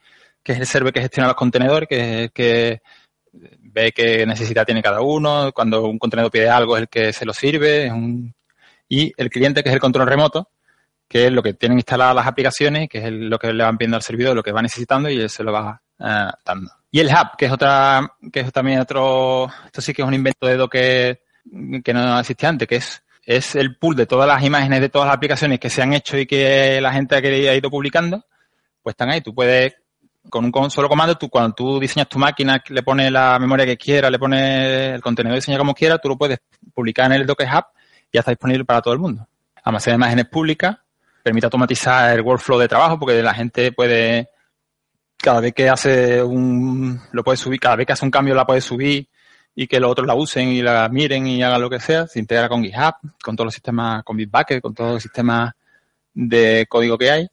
que 0.44 0.52
es 0.52 0.60
el 0.60 0.66
server 0.66 0.92
que 0.92 1.00
gestiona 1.00 1.28
los 1.30 1.38
contenedores, 1.38 1.88
que, 1.88 2.30
que 2.34 2.82
ve 3.32 3.94
qué 3.94 4.26
necesidad 4.26 4.66
tiene 4.66 4.84
cada 4.84 5.00
uno, 5.00 5.54
cuando 5.54 5.86
un 5.86 5.98
contenedor 5.98 6.30
pide 6.30 6.50
algo 6.50 6.76
es 6.76 6.82
el 6.82 6.90
que 6.90 7.14
se 7.14 7.24
lo 7.24 7.32
sirve, 7.32 7.90
y 8.90 9.14
el 9.16 9.30
cliente, 9.30 9.64
que 9.64 9.70
es 9.70 9.76
el 9.76 9.82
control 9.82 10.06
remoto, 10.06 10.50
que 11.10 11.26
es 11.26 11.32
lo 11.32 11.42
que 11.42 11.56
tienen 11.56 11.80
instaladas 11.80 12.16
las 12.16 12.28
aplicaciones, 12.28 12.88
que 12.88 13.00
es 13.00 13.12
lo 13.12 13.40
que 13.40 13.52
le 13.52 13.64
van 13.64 13.78
viendo 13.78 13.98
al 13.98 14.04
servidor, 14.04 14.36
lo 14.36 14.44
que 14.44 14.52
va 14.52 14.62
necesitando 14.62 15.10
y 15.10 15.20
él 15.20 15.30
se 15.30 15.44
lo 15.44 15.52
va 15.52 15.82
eh, 16.00 16.28
dando. 16.46 16.72
Y 16.92 17.00
el 17.00 17.08
hub, 17.08 17.36
que 17.36 17.46
es 17.48 17.52
otra, 17.52 18.14
que 18.32 18.42
es 18.42 18.54
también 18.54 18.80
otro, 18.80 19.50
esto 19.66 19.82
sí 19.82 19.92
que 19.92 20.04
es 20.04 20.08
un 20.08 20.14
invento 20.14 20.46
de 20.46 20.56
Docker 20.56 21.22
que 21.84 21.94
no 21.94 22.20
existía 22.20 22.50
antes, 22.50 22.68
que 22.68 22.76
es, 22.76 23.04
es 23.24 23.56
el 23.56 23.76
pool 23.78 23.96
de 23.96 24.06
todas 24.06 24.28
las 24.28 24.44
imágenes 24.44 24.82
de 24.82 24.90
todas 24.90 25.08
las 25.08 25.16
aplicaciones 25.16 25.60
que 25.60 25.70
se 25.72 25.82
han 25.82 25.94
hecho 25.94 26.16
y 26.16 26.28
que 26.28 26.80
la 26.80 26.94
gente 26.94 27.16
ha 27.16 27.56
ido 27.56 27.72
publicando, 27.72 28.24
pues 28.84 28.94
están 28.94 29.10
ahí. 29.10 29.22
Tú 29.22 29.34
puedes, 29.34 29.74
con 30.30 30.46
un 30.46 30.72
solo 30.72 30.90
comando, 30.90 31.16
tú 31.16 31.28
cuando 31.28 31.56
tú 31.56 31.80
diseñas 31.80 32.08
tu 32.08 32.20
máquina, 32.20 32.64
le 32.70 32.84
pones 32.84 33.12
la 33.12 33.40
memoria 33.40 33.66
que 33.66 33.78
quieras, 33.78 34.12
le 34.12 34.20
pones 34.20 34.94
el 34.94 35.02
contenido 35.02 35.36
diseñado 35.36 35.62
como 35.62 35.74
quieras, 35.74 36.00
tú 36.02 36.10
lo 36.10 36.18
puedes 36.20 36.40
publicar 36.72 37.08
en 37.08 37.14
el 37.14 37.26
Docker 37.26 37.48
Hub 37.48 37.66
y 38.12 38.18
ya 38.18 38.20
está 38.20 38.32
disponible 38.32 38.64
para 38.64 38.82
todo 38.82 38.94
el 38.94 39.00
mundo. 39.00 39.28
Almacena 39.64 39.96
imágenes 39.96 40.26
públicas 40.26 40.78
permite 41.30 41.46
automatizar 41.46 42.18
el 42.18 42.22
workflow 42.22 42.58
de 42.58 42.68
trabajo 42.68 42.98
porque 42.98 43.22
la 43.22 43.36
gente 43.36 43.72
puede, 43.72 44.30
cada 45.16 45.42
vez 45.42 45.54
que 45.54 45.70
hace 45.70 46.24
un, 46.24 47.00
lo 47.12 47.24
puede 47.24 47.38
subir, 47.38 47.60
cada 47.60 47.76
vez 47.76 47.86
que 47.86 47.94
hace 47.94 48.04
un 48.04 48.10
cambio 48.10 48.34
la 48.34 48.48
puede 48.48 48.62
subir 48.62 49.08
y 49.54 49.68
que 49.68 49.80
los 49.80 49.92
otros 49.92 50.08
la 50.08 50.16
usen 50.16 50.50
y 50.50 50.64
la 50.64 50.90
miren 50.90 51.28
y 51.28 51.44
hagan 51.44 51.62
lo 51.62 51.70
que 51.70 51.80
sea. 51.80 52.08
Se 52.08 52.18
integra 52.18 52.50
con 52.50 52.64
GitHub, 52.64 52.96
con 53.24 53.36
todos 53.36 53.46
los 53.46 53.54
sistemas, 53.54 54.04
con 54.04 54.18
Bitbucket, 54.18 54.60
con 54.60 54.74
todos 54.74 54.94
los 54.94 55.04
sistemas 55.04 55.54
de 56.16 56.66
código 56.68 56.98
que 56.98 57.12
hay. 57.12 57.28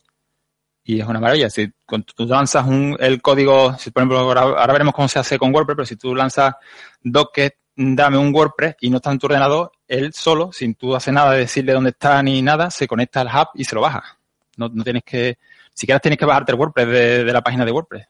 Y 0.85 1.01
es 1.01 1.07
una 1.07 1.19
maravilla. 1.19 1.49
Si 1.49 1.73
tú 2.15 2.27
lanzas 2.27 2.67
un, 2.67 2.99
el 3.01 3.23
código, 3.23 3.79
si 3.79 3.91
por 3.93 4.03
ejemplo, 4.03 4.19
ahora, 4.19 4.73
veremos 4.75 4.95
cómo 4.95 5.09
se 5.09 5.19
hace 5.19 5.39
con 5.39 5.55
WordPress, 5.55 5.77
pero 5.77 5.87
si 5.87 5.97
tú 5.97 6.15
lanzas 6.15 6.55
Docker, 7.01 7.57
dame 7.77 8.19
un 8.19 8.35
WordPress 8.35 8.77
y 8.81 8.91
no 8.91 8.97
está 8.97 9.13
en 9.13 9.19
tu 9.19 9.27
ordenador, 9.27 9.71
él 9.87 10.13
solo, 10.13 10.51
sin 10.53 10.75
tú 10.75 10.97
hacer 10.97 11.15
nada 11.15 11.33
de 11.33 11.41
decirle 11.41 11.73
dónde 11.73 11.91
está 11.91 12.23
ni 12.23 12.41
nada, 12.43 12.71
se 12.71 12.89
conecta 12.89 13.21
al 13.21 13.29
hub 13.29 13.49
y 13.55 13.65
se 13.65 13.75
lo 13.75 13.83
baja. 13.83 14.19
No, 14.57 14.69
no 14.69 14.83
tienes 14.83 15.03
que, 15.05 15.39
siquiera 15.75 16.01
tienes 16.01 16.19
que 16.19 16.25
bajarte 16.25 16.53
el 16.53 16.59
WordPress 16.59 16.89
de, 16.89 17.33
la 17.33 17.43
página 17.43 17.65
de 17.65 17.73
WordPress. 17.73 18.07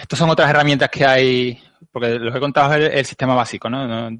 Estas 0.00 0.18
son 0.18 0.30
otras 0.30 0.48
herramientas 0.48 0.88
que 0.88 1.04
hay, 1.04 1.60
porque 1.90 2.18
lo 2.18 2.30
que 2.30 2.38
he 2.38 2.40
contado 2.40 2.74
es 2.74 2.94
el, 2.94 3.04
sistema 3.04 3.34
básico, 3.34 3.68
¿no? 3.68 4.10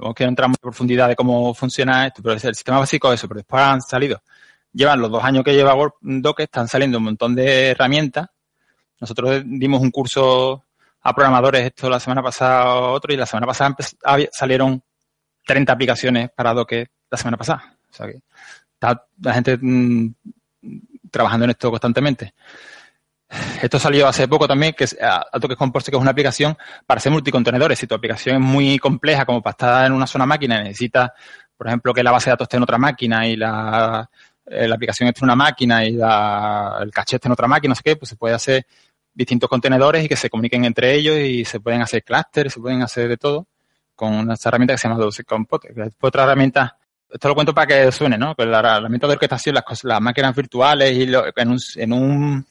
no 0.00 0.14
quiero 0.14 0.30
entrar 0.30 0.48
en 0.48 0.54
profundidad 0.54 1.08
de 1.08 1.16
cómo 1.16 1.54
funciona 1.54 2.06
esto, 2.06 2.22
pero 2.22 2.34
el 2.34 2.40
sistema 2.40 2.78
básico 2.78 3.12
es 3.12 3.20
eso, 3.20 3.28
pero 3.28 3.38
después 3.38 3.62
han 3.62 3.80
salido. 3.80 4.22
Llevan 4.72 5.00
los 5.00 5.10
dos 5.10 5.22
años 5.22 5.44
que 5.44 5.54
lleva 5.54 5.74
Docker, 6.00 6.44
están 6.44 6.68
saliendo 6.68 6.98
un 6.98 7.04
montón 7.04 7.34
de 7.34 7.70
herramientas. 7.70 8.28
Nosotros 9.00 9.42
dimos 9.44 9.80
un 9.80 9.90
curso 9.90 10.64
a 11.02 11.14
programadores 11.14 11.62
esto 11.62 11.88
la 11.88 12.00
semana 12.00 12.22
pasada 12.22 12.74
otro 12.74 13.12
y 13.12 13.16
la 13.16 13.26
semana 13.26 13.46
pasada 13.46 13.74
salieron 14.32 14.82
30 15.46 15.72
aplicaciones 15.72 16.30
para 16.30 16.52
Docker 16.54 16.90
la 17.10 17.18
semana 17.18 17.36
pasada. 17.36 17.76
O 17.90 17.92
sea 17.92 18.06
que 18.06 18.22
está 18.74 19.06
la 19.20 19.34
gente 19.34 19.58
mm, 19.60 20.14
trabajando 21.10 21.44
en 21.44 21.50
esto 21.50 21.70
constantemente. 21.70 22.34
Esto 23.62 23.78
salió 23.78 24.08
hace 24.08 24.26
poco 24.26 24.48
también, 24.48 24.74
que 24.74 24.84
es 24.84 24.96
Docker 25.32 25.56
que 25.56 25.80
es 25.80 25.92
una 25.92 26.10
aplicación 26.10 26.56
para 26.84 26.98
hacer 26.98 27.12
multicontenedores. 27.12 27.78
Si 27.78 27.86
tu 27.86 27.94
aplicación 27.94 28.36
es 28.36 28.42
muy 28.42 28.78
compleja, 28.78 29.24
como 29.24 29.40
para 29.40 29.52
estar 29.52 29.86
en 29.86 29.92
una 29.92 30.06
sola 30.06 30.26
máquina, 30.26 30.62
necesitas, 30.62 31.10
por 31.56 31.68
ejemplo, 31.68 31.94
que 31.94 32.02
la 32.02 32.10
base 32.10 32.28
de 32.28 32.32
datos 32.32 32.46
esté 32.46 32.56
en 32.56 32.62
otra 32.64 32.78
máquina 32.78 33.28
y 33.28 33.36
la, 33.36 34.10
eh, 34.46 34.66
la 34.66 34.74
aplicación 34.74 35.08
esté 35.08 35.20
en 35.20 35.26
una 35.26 35.36
máquina 35.36 35.84
y 35.84 35.94
el 35.94 36.90
caché 36.90 37.16
esté 37.16 37.28
en 37.28 37.32
otra 37.32 37.46
máquina, 37.46 37.70
no 37.70 37.76
sé 37.76 37.82
qué, 37.84 37.96
pues 37.96 38.08
se 38.08 38.16
puede 38.16 38.34
hacer 38.34 38.66
distintos 39.14 39.48
contenedores 39.48 40.04
y 40.04 40.08
que 40.08 40.16
se 40.16 40.30
comuniquen 40.30 40.64
entre 40.64 40.94
ellos 40.94 41.18
y 41.18 41.44
se 41.44 41.60
pueden 41.60 41.82
hacer 41.82 42.02
clústeres, 42.02 42.52
se 42.52 42.60
pueden 42.60 42.82
hacer 42.82 43.08
de 43.08 43.16
todo 43.16 43.46
con 43.94 44.14
una 44.14 44.34
herramienta 44.42 44.74
que 44.74 44.78
se 44.78 44.88
llama 44.88 44.98
Docker 44.98 45.26
Compose. 45.26 45.68
otra 46.00 46.22
herramienta, 46.24 46.78
esto 47.10 47.28
lo 47.28 47.34
cuento 47.34 47.54
para 47.54 47.66
que 47.66 47.92
suene, 47.92 48.16
¿no? 48.16 48.34
Pues 48.34 48.48
la 48.48 48.60
herramienta 48.60 49.06
de 49.06 49.12
orquestación, 49.12 49.54
las, 49.54 49.64
cosas, 49.64 49.84
las 49.84 50.00
máquinas 50.00 50.34
virtuales 50.34 50.92
y 50.92 51.02
en, 51.02 51.50
un, 51.50 51.58
en 51.76 51.92
un 51.92 52.46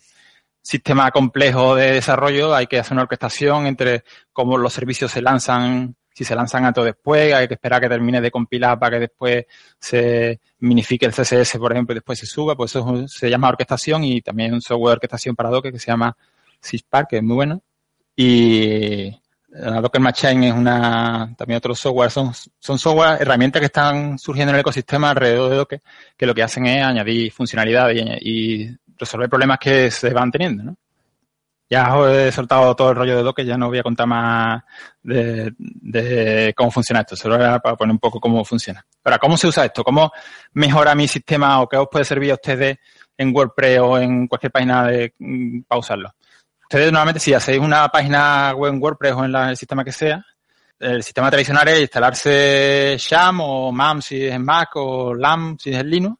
sistema 0.62 1.10
complejo 1.10 1.76
de 1.76 1.94
desarrollo 1.94 2.54
hay 2.54 2.68
que 2.68 2.78
hacer 2.78 2.94
una 2.94 3.04
orquestación 3.04 3.66
entre 3.66 4.04
cómo 4.32 4.58
los 4.58 4.74
servicios 4.74 5.12
se 5.12 5.24
lanzan, 5.24 5.96
si 6.14 6.24
se 6.24 6.36
lanzan 6.36 6.66
antes 6.66 6.82
o 6.82 6.86
después, 6.86 7.34
hay 7.34 7.48
que 7.48 7.56
esperar 7.56 7.78
a 7.78 7.82
que 7.82 7.90
termine 7.90 8.22
de 8.22 8.30
compilar 8.30 8.78
para 8.78 8.98
que 8.98 9.00
después 9.00 9.46
se 9.80 10.40
minifique 10.60 11.08
el 11.08 11.14
CSS, 11.14 11.58
por 11.58 11.72
ejemplo, 11.72 11.94
y 11.94 11.96
después 11.96 12.20
se 12.20 12.28
suba, 12.28 12.56
pues 12.56 12.76
eso 12.76 13.08
se 13.08 13.28
llama 13.28 13.50
orquestación 13.50 14.04
y 14.04 14.22
también 14.22 14.54
un 14.54 14.62
software 14.62 14.92
de 14.92 14.94
orquestación 14.98 15.36
para 15.36 15.50
Docker 15.50 15.72
que 15.72 15.80
se 15.80 15.88
llama 15.88 16.16
Syspark, 16.62 17.10
que 17.10 17.18
es 17.18 17.24
muy 17.24 17.36
bueno. 17.36 17.62
Y 18.16 19.12
Docker 19.52 20.02
Machine 20.02 20.50
es 20.50 20.54
una, 20.54 21.34
también 21.36 21.58
otro 21.58 21.74
software, 21.74 22.12
son, 22.12 22.32
son 22.60 22.78
software, 22.78 23.22
herramientas 23.22 23.60
que 23.60 23.66
están 23.66 24.20
surgiendo 24.20 24.52
en 24.52 24.56
el 24.56 24.62
ecosistema 24.62 25.10
alrededor 25.10 25.50
de 25.50 25.56
Docker, 25.56 25.82
que 26.16 26.26
lo 26.26 26.36
que 26.36 26.44
hacen 26.44 26.66
es 26.68 26.84
añadir 26.84 27.32
funcionalidades 27.32 28.20
y, 28.22 28.70
resolver 29.00 29.30
problemas 29.30 29.60
que 29.60 29.90
se 29.90 30.10
van 30.10 30.30
teniendo, 30.30 30.62
¿no? 30.62 30.76
Ya 31.70 31.96
os 31.96 32.12
he 32.12 32.34
soltado 32.34 32.76
todo 32.76 32.90
el 32.90 32.98
rollo 32.98 33.16
de 33.16 33.24
Docker, 33.24 33.46
ya 33.46 33.58
no 33.58 33.70
voy 33.70 33.78
a 33.78 33.84
contar 33.84 34.08
más 34.08 34.62
de, 35.02 36.54
cómo 36.54 36.70
funciona 36.70 37.02
esto, 37.02 37.16
solo 37.16 37.36
era 37.36 37.60
para 37.60 37.78
poner 37.78 37.94
un 37.94 38.00
poco 38.00 38.20
cómo 38.20 38.44
funciona. 38.44 38.86
Ahora, 39.06 39.18
¿cómo 39.18 39.38
se 39.38 39.48
usa 39.48 39.64
esto? 39.64 39.86
¿Cómo 39.86 40.12
mejora 40.52 40.96
mi 40.96 41.08
sistema 41.08 41.62
o 41.62 41.70
qué 41.70 41.78
os 41.78 41.88
puede 41.90 42.04
servir 42.04 42.32
a 42.32 42.34
ustedes 42.34 42.78
en 43.18 43.34
WordPress 43.34 43.80
o 43.80 43.98
en 43.98 44.28
cualquier 44.28 44.52
página 44.52 44.90
mm, 45.18 45.62
para 45.62 45.80
usarlo? 45.80 46.14
Ustedes 46.70 46.92
normalmente 46.92 47.20
si 47.20 47.34
hacéis 47.34 47.60
una 47.60 47.88
página 47.90 48.54
web 48.54 48.72
en 48.72 48.80
WordPress 48.80 49.14
o 49.14 49.26
en 49.26 49.34
el 49.34 49.58
sistema 49.58 49.84
que 49.84 49.92
sea, 49.92 50.24
el 50.78 51.02
sistema 51.02 51.32
tradicional 51.32 51.68
es 51.68 51.82
instalarse 51.82 52.96
Sham 53.00 53.42
o 53.42 53.72
MAM 53.72 54.04
si 54.04 54.24
es 54.24 54.36
en 54.36 54.46
Mac 54.46 54.76
o 54.76 55.16
LAM 55.16 55.58
si 55.58 55.72
es 55.72 55.78
en 55.78 55.90
Linux. 55.90 56.18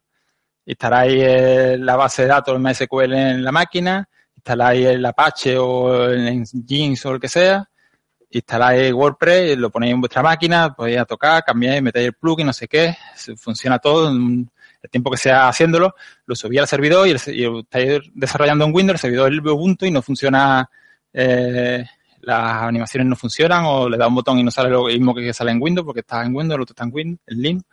Instaláis 0.66 1.22
eh, 1.24 1.76
la 1.78 1.94
base 1.94 2.22
de 2.22 2.28
datos 2.28 2.56
en 2.56 2.62
MySQL 2.62 3.12
en 3.12 3.44
la 3.44 3.52
máquina, 3.52 4.08
instaláis 4.34 4.86
el 4.86 5.06
Apache 5.06 5.56
o 5.56 6.10
en 6.10 6.44
Jeans 6.44 7.06
o 7.06 7.12
el 7.12 7.20
que 7.20 7.28
sea, 7.28 7.64
instaláis 8.30 8.92
WordPress, 8.92 9.56
lo 9.56 9.70
ponéis 9.70 9.94
en 9.94 10.00
vuestra 10.00 10.20
máquina, 10.20 10.74
podéis 10.74 11.06
tocar, 11.06 11.44
cambiáis, 11.44 11.80
metéis 11.80 12.08
el 12.08 12.14
plugin, 12.14 12.46
no 12.46 12.52
sé 12.52 12.66
qué, 12.66 12.96
funciona 13.36 13.78
todo 13.78 14.10
en 14.10 14.50
el 14.82 14.90
tiempo 14.90 15.10
que 15.10 15.16
sea 15.16 15.48
haciéndolo, 15.48 15.94
lo 16.26 16.34
subí 16.34 16.58
al 16.58 16.66
servidor 16.66 17.06
y, 17.06 17.10
el, 17.10 17.16
estáis 17.60 18.00
desarrollando 18.14 18.64
en 18.64 18.74
Windows, 18.74 18.94
el 18.96 19.00
servidor 19.00 19.32
es 19.32 19.40
Ubuntu 19.40 19.86
y 19.86 19.90
no 19.90 20.02
funciona, 20.02 20.68
eh, 21.12 21.84
las 22.20 22.62
animaciones 22.62 23.08
no 23.08 23.16
funcionan 23.16 23.64
o 23.66 23.88
le 23.88 23.96
da 23.96 24.06
un 24.06 24.14
botón 24.14 24.38
y 24.38 24.42
no 24.42 24.50
sale 24.50 24.70
lo 24.70 24.84
mismo 24.84 25.14
que 25.14 25.32
sale 25.32 25.50
en 25.50 25.62
Windows 25.62 25.84
porque 25.84 26.00
está 26.00 26.24
en 26.24 26.34
Windows, 26.34 26.56
el 26.56 26.62
otro 26.62 26.72
está 26.72 26.84
en 26.84 26.90
Windows, 26.92 27.20
en 27.26 27.42
Linux, 27.42 27.64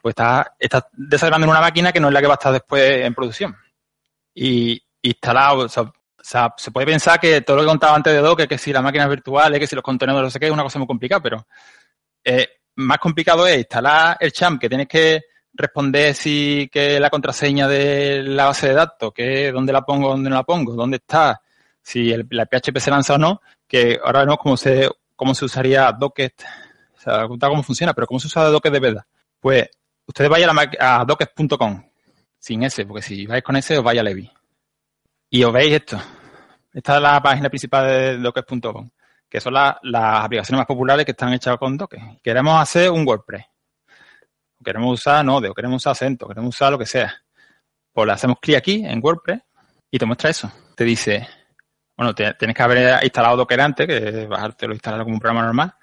pues 0.00 0.12
está, 0.12 0.54
desarrollando 0.92 1.46
en 1.46 1.50
una 1.50 1.60
máquina 1.60 1.92
que 1.92 2.00
no 2.00 2.08
es 2.08 2.14
la 2.14 2.20
que 2.20 2.26
va 2.26 2.34
a 2.34 2.40
estar 2.40 2.52
después 2.52 3.04
en 3.04 3.14
producción. 3.14 3.56
Y 4.34 4.80
instalado, 5.02 5.64
o 5.64 5.68
sea, 5.68 6.54
se 6.56 6.70
puede 6.70 6.86
pensar 6.86 7.18
que 7.18 7.40
todo 7.40 7.56
lo 7.56 7.62
que 7.62 7.68
contaba 7.68 7.96
antes 7.96 8.12
de 8.12 8.20
Docker, 8.20 8.46
que 8.46 8.58
si 8.58 8.72
las 8.72 8.82
máquinas 8.82 9.08
virtuales, 9.08 9.58
que 9.58 9.66
si 9.66 9.74
los 9.74 9.82
contenedores, 9.82 10.26
no 10.26 10.30
sé 10.30 10.38
qué, 10.38 10.46
es 10.46 10.52
una 10.52 10.62
cosa 10.62 10.78
muy 10.78 10.86
complicada, 10.86 11.22
pero 11.22 11.46
eh, 12.24 12.48
más 12.76 12.98
complicado 12.98 13.46
es 13.46 13.58
instalar 13.58 14.16
el 14.20 14.32
champ 14.32 14.60
que 14.60 14.68
tienes 14.68 14.86
que 14.86 15.22
responder 15.58 16.14
si 16.14 16.70
que 16.72 17.00
la 17.00 17.10
contraseña 17.10 17.66
de 17.66 18.22
la 18.22 18.46
base 18.46 18.68
de 18.68 18.74
datos, 18.74 19.12
que 19.12 19.50
dónde 19.52 19.72
la 19.72 19.82
pongo, 19.82 20.10
dónde 20.10 20.30
no 20.30 20.36
la 20.36 20.44
pongo, 20.44 20.74
dónde 20.74 20.98
está, 20.98 21.42
si 21.82 22.14
la 22.30 22.46
PHP 22.46 22.78
se 22.78 22.90
lanza 22.90 23.14
o 23.14 23.18
no, 23.18 23.42
que 23.66 23.98
ahora 24.02 24.24
no 24.24 24.38
cómo 24.38 24.56
se, 24.56 24.88
cómo 25.16 25.34
se 25.34 25.44
usaría 25.44 25.90
Docker, 25.92 26.32
o 26.96 27.00
sea, 27.00 27.26
cómo 27.26 27.62
funciona, 27.62 27.92
pero 27.92 28.06
cómo 28.06 28.20
se 28.20 28.28
usa 28.28 28.44
Docker 28.44 28.72
de 28.72 28.80
verdad. 28.80 29.04
Pues 29.40 29.68
ustedes 30.06 30.30
vayan 30.30 30.56
a, 30.56 31.00
a 31.00 31.04
docker.com, 31.04 31.84
sin 32.38 32.62
ese, 32.62 32.86
porque 32.86 33.02
si 33.02 33.26
vais 33.26 33.42
con 33.42 33.56
ese 33.56 33.78
os 33.78 33.84
vaya 33.84 34.00
a 34.00 34.04
Levi. 34.04 34.30
Y 35.30 35.42
os 35.42 35.52
veis 35.52 35.72
esto. 35.72 36.00
Esta 36.72 36.96
es 36.96 37.02
la 37.02 37.20
página 37.20 37.48
principal 37.48 37.86
de 37.86 38.18
docker.com, 38.18 38.88
que 39.28 39.40
son 39.40 39.54
las 39.54 39.76
aplicaciones 39.82 40.58
más 40.58 40.66
populares 40.66 41.04
que 41.04 41.10
están 41.12 41.32
hechas 41.32 41.58
con 41.58 41.76
Docker. 41.76 42.00
Queremos 42.22 42.62
hacer 42.62 42.90
un 42.90 43.06
WordPress 43.06 43.44
queremos 44.68 45.00
usar 45.00 45.24
Node, 45.24 45.48
o 45.48 45.54
queremos 45.54 45.76
usar 45.76 45.92
Acento, 45.92 46.28
queremos 46.28 46.54
usar 46.54 46.70
lo 46.70 46.78
que 46.78 46.84
sea. 46.84 47.14
Pues 47.92 48.06
le 48.06 48.12
hacemos 48.12 48.38
clic 48.40 48.56
aquí 48.56 48.84
en 48.84 49.00
WordPress 49.02 49.40
y 49.90 49.98
te 49.98 50.04
muestra 50.04 50.28
eso. 50.28 50.52
Te 50.76 50.84
dice, 50.84 51.26
bueno, 51.96 52.14
tienes 52.14 52.54
que 52.54 52.62
haber 52.62 53.02
instalado 53.02 53.38
Docker 53.38 53.60
antes, 53.60 53.86
que 53.86 54.26
bajártelo 54.26 54.72
e 54.72 54.76
instalar 54.76 55.02
como 55.02 55.14
un 55.14 55.20
programa 55.20 55.42
normal. 55.42 55.74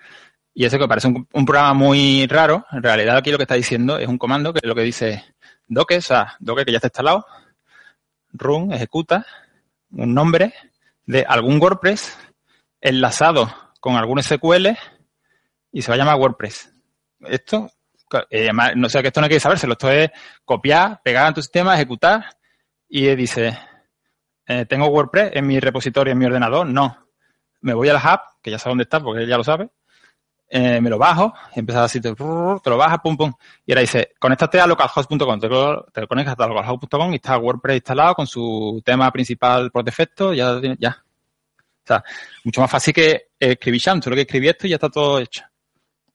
Y 0.54 0.66
eso 0.66 0.78
que 0.78 0.88
parece 0.88 1.08
un, 1.08 1.46
programa 1.46 1.74
muy 1.74 2.28
raro, 2.28 2.66
en 2.72 2.84
realidad 2.84 3.18
aquí 3.18 3.32
lo 3.32 3.38
que 3.38 3.44
está 3.44 3.56
diciendo 3.56 3.98
es 3.98 4.08
un 4.08 4.18
comando 4.18 4.54
que 4.54 4.66
lo 4.66 4.76
que 4.76 4.84
dice 4.84 5.26
Docker, 5.68 5.98
o 5.98 6.02
sea, 6.02 6.36
Docker 6.40 6.66
que 6.66 6.72
ya 6.72 6.78
está 6.78 6.88
instalado, 6.88 7.26
run, 8.32 8.72
ejecuta 8.72 9.26
un 9.92 10.14
nombre 10.14 10.54
de 11.06 11.26
algún 11.28 11.60
WordPress 11.60 12.18
enlazado 12.80 13.52
con 13.80 13.96
algún 13.96 14.22
SQL 14.22 14.68
y 15.72 15.82
se 15.82 15.90
va 15.90 15.96
a 15.96 15.98
llamar 15.98 16.16
WordPress. 16.16 16.72
Esto 17.22 17.70
eh, 18.30 18.52
no 18.76 18.90
sé 18.90 19.02
que 19.02 19.08
esto 19.08 19.22
no 19.22 19.26
hay 19.26 19.32
que 19.32 19.40
sabérselo, 19.40 19.74
esto 19.74 19.90
es 19.92 20.10
copiar, 20.44 21.02
pegar 21.04 21.28
en 21.28 21.34
tu 21.34 21.42
sistema, 21.42 21.76
ejecutar 21.76 22.26
y 22.88 23.14
dice, 23.16 23.58
eh, 24.48 24.66
¿tengo 24.66 24.88
WordPress 24.88 25.32
en 25.34 25.48
mi 25.48 25.60
repositorio, 25.60 26.12
en 26.12 26.18
mi 26.18 26.26
ordenador? 26.26 26.68
No. 26.68 27.08
Me 27.62 27.74
voy 27.74 27.90
al 27.90 27.98
hub, 27.98 28.20
que 28.42 28.52
ya 28.52 28.60
sé 28.60 28.70
dónde 28.70 28.84
está 28.84 29.00
porque 29.00 29.24
él 29.24 29.30
ya 29.30 29.38
lo 29.38 29.44
sabe, 29.44 29.70
eh, 30.48 30.80
me 30.80 30.90
lo 30.90 31.00
bajo, 31.00 31.34
y 31.56 31.72
así, 31.74 32.00
te, 32.00 32.14
lo 32.18 32.78
bajas, 32.78 33.00
pum, 33.02 33.18
pum. 33.18 33.34
Y 33.66 33.72
ahora 33.72 33.82
dice, 33.82 34.12
conéctate 34.20 34.60
a 34.60 34.68
localhost.com, 34.68 35.40
te, 35.40 35.50
te 35.92 36.08
conectas 36.08 36.36
a 36.38 36.48
localhost.com 36.48 37.12
y 37.14 37.16
está 37.16 37.38
WordPress 37.38 37.78
instalado 37.78 38.14
con 38.14 38.28
su 38.28 38.82
tema 38.86 39.12
principal 39.12 39.72
por 39.72 39.84
defecto, 39.84 40.34
ya, 40.34 40.62
ya. 40.80 41.04
O 41.84 41.88
sea, 41.88 42.04
mucho 42.44 42.62
más 42.62 42.72
fácil 42.72 42.94
que 42.94 43.30
escribir 43.40 43.82
Sham, 43.82 44.02
solo 44.02 44.16
que 44.16 44.24
escribí 44.24 44.48
esto 44.48 44.66
y 44.68 44.72
ya 44.72 44.76
está 44.76 44.90
todo 44.90 45.20
hecho. 45.20 45.44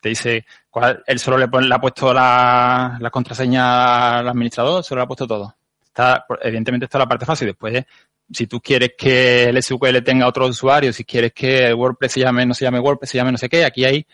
Te 0.00 0.09
dice, 0.09 0.44
cuál, 0.70 1.02
él 1.06 1.18
solo 1.18 1.36
le, 1.36 1.44
ha 1.44 1.80
puesto 1.80 2.14
la, 2.14 2.98
contraseña 3.12 4.18
al 4.18 4.28
administrador, 4.28 4.84
solo 4.84 5.00
le 5.00 5.04
ha 5.04 5.08
puesto 5.08 5.26
todo. 5.26 5.54
Está, 5.82 6.24
evidentemente, 6.42 6.84
está 6.84 6.98
la 6.98 7.08
parte 7.08 7.26
fácil. 7.26 7.48
Después, 7.48 7.84
si 8.32 8.46
tú 8.46 8.60
quieres 8.60 8.92
que 8.96 9.44
el 9.44 9.62
SQL 9.62 10.02
tenga 10.04 10.28
otro 10.28 10.46
usuario, 10.46 10.92
si 10.92 11.04
quieres 11.04 11.32
que 11.32 11.74
WordPress 11.74 12.12
se 12.12 12.20
llame, 12.20 12.46
no 12.46 12.54
se 12.54 12.64
llame 12.64 12.78
WordPress, 12.78 13.10
se 13.10 13.18
llame 13.18 13.32
no 13.32 13.38
sé 13.38 13.48
qué, 13.48 13.64
aquí 13.64 13.84
hay, 13.84 14.06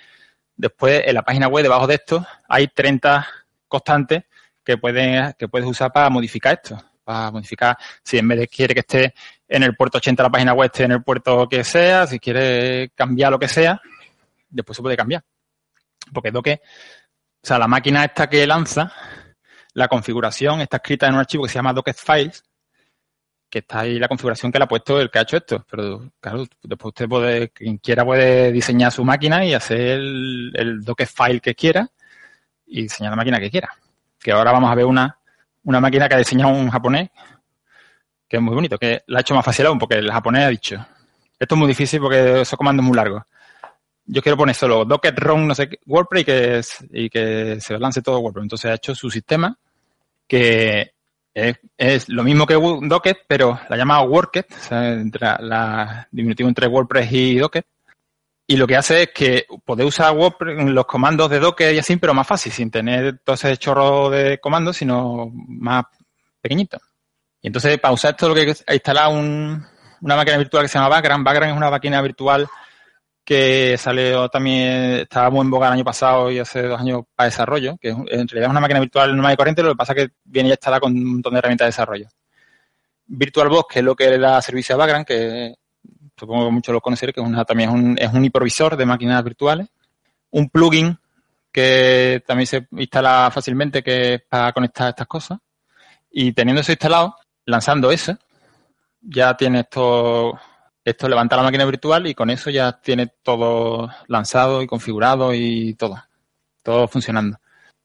después 0.57 1.03
en 1.05 1.15
la 1.15 1.23
página 1.23 1.49
web, 1.49 1.63
debajo 1.63 1.87
de 1.87 1.95
esto, 1.97 2.27
hay 2.49 2.69
30 2.69 3.27
constantes 3.69 4.25
que 4.65 4.79
puedes, 4.79 5.35
que 5.37 5.49
puedes 5.49 5.69
usar 5.69 5.93
para 5.93 6.11
modificar 6.11 6.55
esto. 6.55 6.83
Para 7.05 7.31
modificar, 7.31 7.77
si 8.03 8.19
en 8.19 8.27
vez 8.27 8.41
de 8.41 8.49
quiere 8.49 8.75
que 8.75 8.81
esté 8.81 9.15
en 9.49 9.63
el 9.63 9.77
puerto 9.77 9.99
80 9.99 10.25
la 10.25 10.31
página 10.31 10.55
web, 10.55 10.67
esté 10.67 10.85
en 10.85 10.93
el 10.93 11.05
puerto 11.05 11.49
que 11.49 11.63
sea, 11.63 12.05
si 12.07 12.19
quiere 12.19 12.91
cambiar 12.97 13.31
lo 13.31 13.39
que 13.39 13.47
sea, 13.47 13.81
después 14.51 14.75
se 14.75 14.83
puede 14.83 14.97
cambiar. 14.97 15.23
Porque 16.13 16.31
Docker, 16.31 16.61
o 16.63 17.47
sea, 17.47 17.59
la 17.59 17.69
máquina 17.69 18.05
esta 18.05 18.29
que 18.29 18.47
lanza, 18.47 18.93
la 19.75 19.89
configuración 19.89 20.61
está 20.61 20.79
escrita 20.79 21.07
en 21.07 21.15
un 21.15 21.21
archivo 21.21 21.45
que 21.45 21.51
se 21.51 21.57
llama 21.57 21.73
Docker 21.73 21.95
Files, 21.95 22.43
que 23.49 23.61
está 23.61 23.81
ahí 23.81 23.99
la 23.99 24.09
configuración 24.09 24.51
que 24.51 24.59
le 24.59 24.65
ha 24.65 24.69
puesto 24.69 25.01
el 25.01 25.11
que 25.11 25.19
ha 25.19 25.23
hecho 25.23 25.37
esto. 25.37 25.65
Pero 25.71 26.11
claro, 26.21 26.47
después 26.63 26.91
usted 26.91 27.09
puede, 27.09 27.51
quien 27.51 27.79
quiera 27.79 28.05
puede 28.05 28.53
diseñar 28.53 28.93
su 28.93 29.05
máquina 29.05 29.45
y 29.45 29.55
hacer 29.55 29.79
el, 29.79 30.53
el 30.55 30.83
Docker 30.83 31.07
File 31.07 31.41
que 31.41 31.55
quiera 31.55 31.89
y 32.67 32.83
diseñar 32.83 33.13
la 33.13 33.17
máquina 33.17 33.39
que 33.39 33.51
quiera. 33.51 33.71
Que 34.19 34.33
ahora 34.33 34.53
vamos 34.53 34.71
a 34.71 34.75
ver 34.75 34.87
una, 34.87 35.19
una 35.65 35.81
máquina 35.81 36.09
que 36.09 36.15
ha 36.15 36.19
diseñado 36.19 36.53
un 36.53 36.71
japonés, 36.71 37.11
que 38.29 38.37
es 38.39 38.43
muy 38.43 38.55
bonito, 38.55 38.79
que 38.79 39.03
la 39.07 39.19
ha 39.19 39.21
hecho 39.21 39.35
más 39.35 39.45
fácil 39.45 39.67
aún, 39.67 39.79
porque 39.79 39.97
el 39.97 40.11
japonés 40.11 40.45
ha 40.45 40.49
dicho, 40.49 40.87
esto 41.39 41.55
es 41.55 41.59
muy 41.59 41.69
difícil 41.69 42.01
porque 42.01 42.41
esos 42.41 42.57
comandos 42.57 42.85
muy 42.85 42.97
largos 42.97 43.23
yo 44.07 44.23
quiero 44.23 44.37
poner 44.37 44.55
solo 44.55 44.85
Docker 44.85 45.15
run, 45.17 45.47
no 45.47 45.55
sé 45.55 45.69
qué, 45.69 45.81
WordPress 45.87 46.23
y 46.23 46.25
que, 46.25 46.63
y 46.93 47.11
que 47.11 47.61
se 47.61 47.79
lance 47.79 48.03
todo 48.03 48.21
WordPress. 48.21 48.45
Entonces 48.45 48.71
ha 48.71 48.75
hecho 48.75 48.95
su 48.95 49.11
sistema 49.11 49.57
que 50.27 50.93
es, 51.77 52.09
lo 52.09 52.25
mismo 52.25 52.47
que 52.47 52.55
Docker, 52.55 53.19
pero 53.27 53.61
la 53.69 53.77
llama 53.77 54.03
Worket, 54.03 54.51
o 54.51 54.63
sea, 54.63 54.81
la, 55.21 55.39
la, 55.41 56.09
diminutivo 56.11 56.49
entre 56.49 56.67
WordPress 56.67 57.13
y 57.13 57.37
Docker. 57.37 57.67
Y 58.49 58.57
lo 58.57 58.67
que 58.67 58.77
hace 58.77 59.03
es 59.03 59.11
que 59.13 59.47
puede 59.65 59.85
usar 59.85 60.17
WordPress, 60.17 60.65
los 60.71 60.87
comandos 60.87 61.29
de 61.29 61.41
Docker 61.41 61.75
y 61.75 61.79
así, 61.79 61.97
pero 61.97 62.15
más 62.15 62.27
fácil, 62.27 62.53
sin 62.53 62.71
tener 62.71 63.19
todo 63.19 63.35
ese 63.35 63.57
chorro 63.59 64.09
de 64.09 64.39
comandos, 64.39 64.77
sino 64.77 65.31
más 65.33 65.85
pequeñito. 66.41 66.79
Y 67.43 67.49
entonces, 67.49 67.79
para 67.79 67.93
usar 67.93 68.13
esto, 68.13 68.29
lo 68.29 68.35
que 68.35 68.55
instalar 68.73 69.13
un, 69.13 69.65
una 70.01 70.17
máquina 70.17 70.39
virtual 70.39 70.63
que 70.63 70.69
se 70.69 70.79
llama 70.79 70.89
Background. 70.89 71.25
Background 71.25 71.53
es 71.53 71.57
una 71.57 71.71
máquina 71.71 72.01
virtual 72.01 72.49
que 73.27 73.77
salió 73.77 74.29
también, 74.29 75.01
estaba 75.01 75.31
muy 75.31 75.41
en 75.41 75.51
boga 75.51 75.67
el 75.67 75.73
año 75.73 75.85
pasado 75.85 76.31
y 76.31 76.39
hace 76.39 76.63
dos 76.63 76.81
años 76.81 77.03
para 77.13 77.27
desarrollo, 77.27 77.77
que 77.77 77.89
en 77.89 78.07
realidad 78.07 78.45
es 78.45 78.51
una 78.51 78.61
máquina 78.61 78.79
virtual 78.79 79.11
normal 79.17 79.35
y 79.35 79.37
corriente, 79.37 79.63
lo 79.65 79.71
que 79.71 79.77
pasa 79.77 79.93
es 79.95 80.07
que 80.07 80.13
viene 80.25 80.49
ya 80.49 80.55
instalada 80.55 80.81
con 80.81 80.93
un 80.93 81.13
montón 81.15 81.33
de 81.33 81.41
herramientas 81.41 81.65
de 81.65 81.71
desarrollo. 81.71 82.07
VirtualBox, 83.09 83.75
que 83.75 83.79
es 83.81 83.85
lo 83.85 83.97
que 83.97 84.11
le 84.11 84.19
da 84.21 84.41
servicio 84.41 84.77
a 84.77 84.79
Background, 84.79 85.07
que 85.07 85.55
supongo 86.17 86.47
que 86.47 86.53
muchos 86.53 86.73
lo 86.73 86.81
conocerán, 86.81 87.13
que 87.13 87.21
es 87.21 87.27
una, 87.27 87.45
también 87.45 87.71
es 87.71 87.75
un, 87.75 87.99
es 87.99 88.13
un 88.13 88.25
hipervisor 88.25 88.77
de 88.77 88.87
máquinas 88.87 89.25
virtuales. 89.25 89.67
Un 90.31 90.49
plugin 90.49 90.97
que 91.51 92.23
también 92.27 92.47
se 92.47 92.69
instala 92.71 93.31
fácilmente, 93.33 93.83
que 93.83 94.15
es 94.15 94.23
para 94.23 94.53
conectar 94.53 94.89
estas 94.89 95.09
cosas. 95.09 95.39
Y 96.13 96.33
teniendo 96.33 96.61
eso 96.61 96.71
instalado, 96.71 97.17
lanzando 97.45 97.91
eso, 97.91 98.17
ya 99.01 99.37
tiene 99.37 99.61
esto 99.61 100.39
esto 100.87 101.09
levanta 101.09 101.37
la 101.37 101.43
máquina 101.43 101.65
virtual 101.65 102.07
y 102.07 102.15
con 102.15 102.31
eso 102.31 102.49
ya 102.49 102.81
tiene 102.81 103.09
todo 103.25 103.91
lanzado 104.07 104.63
y 104.63 104.69
configurado 104.69 105.35
y 105.35 105.75
todo. 105.75 106.01
Todo 106.63 106.87
funcionando. 106.87 107.39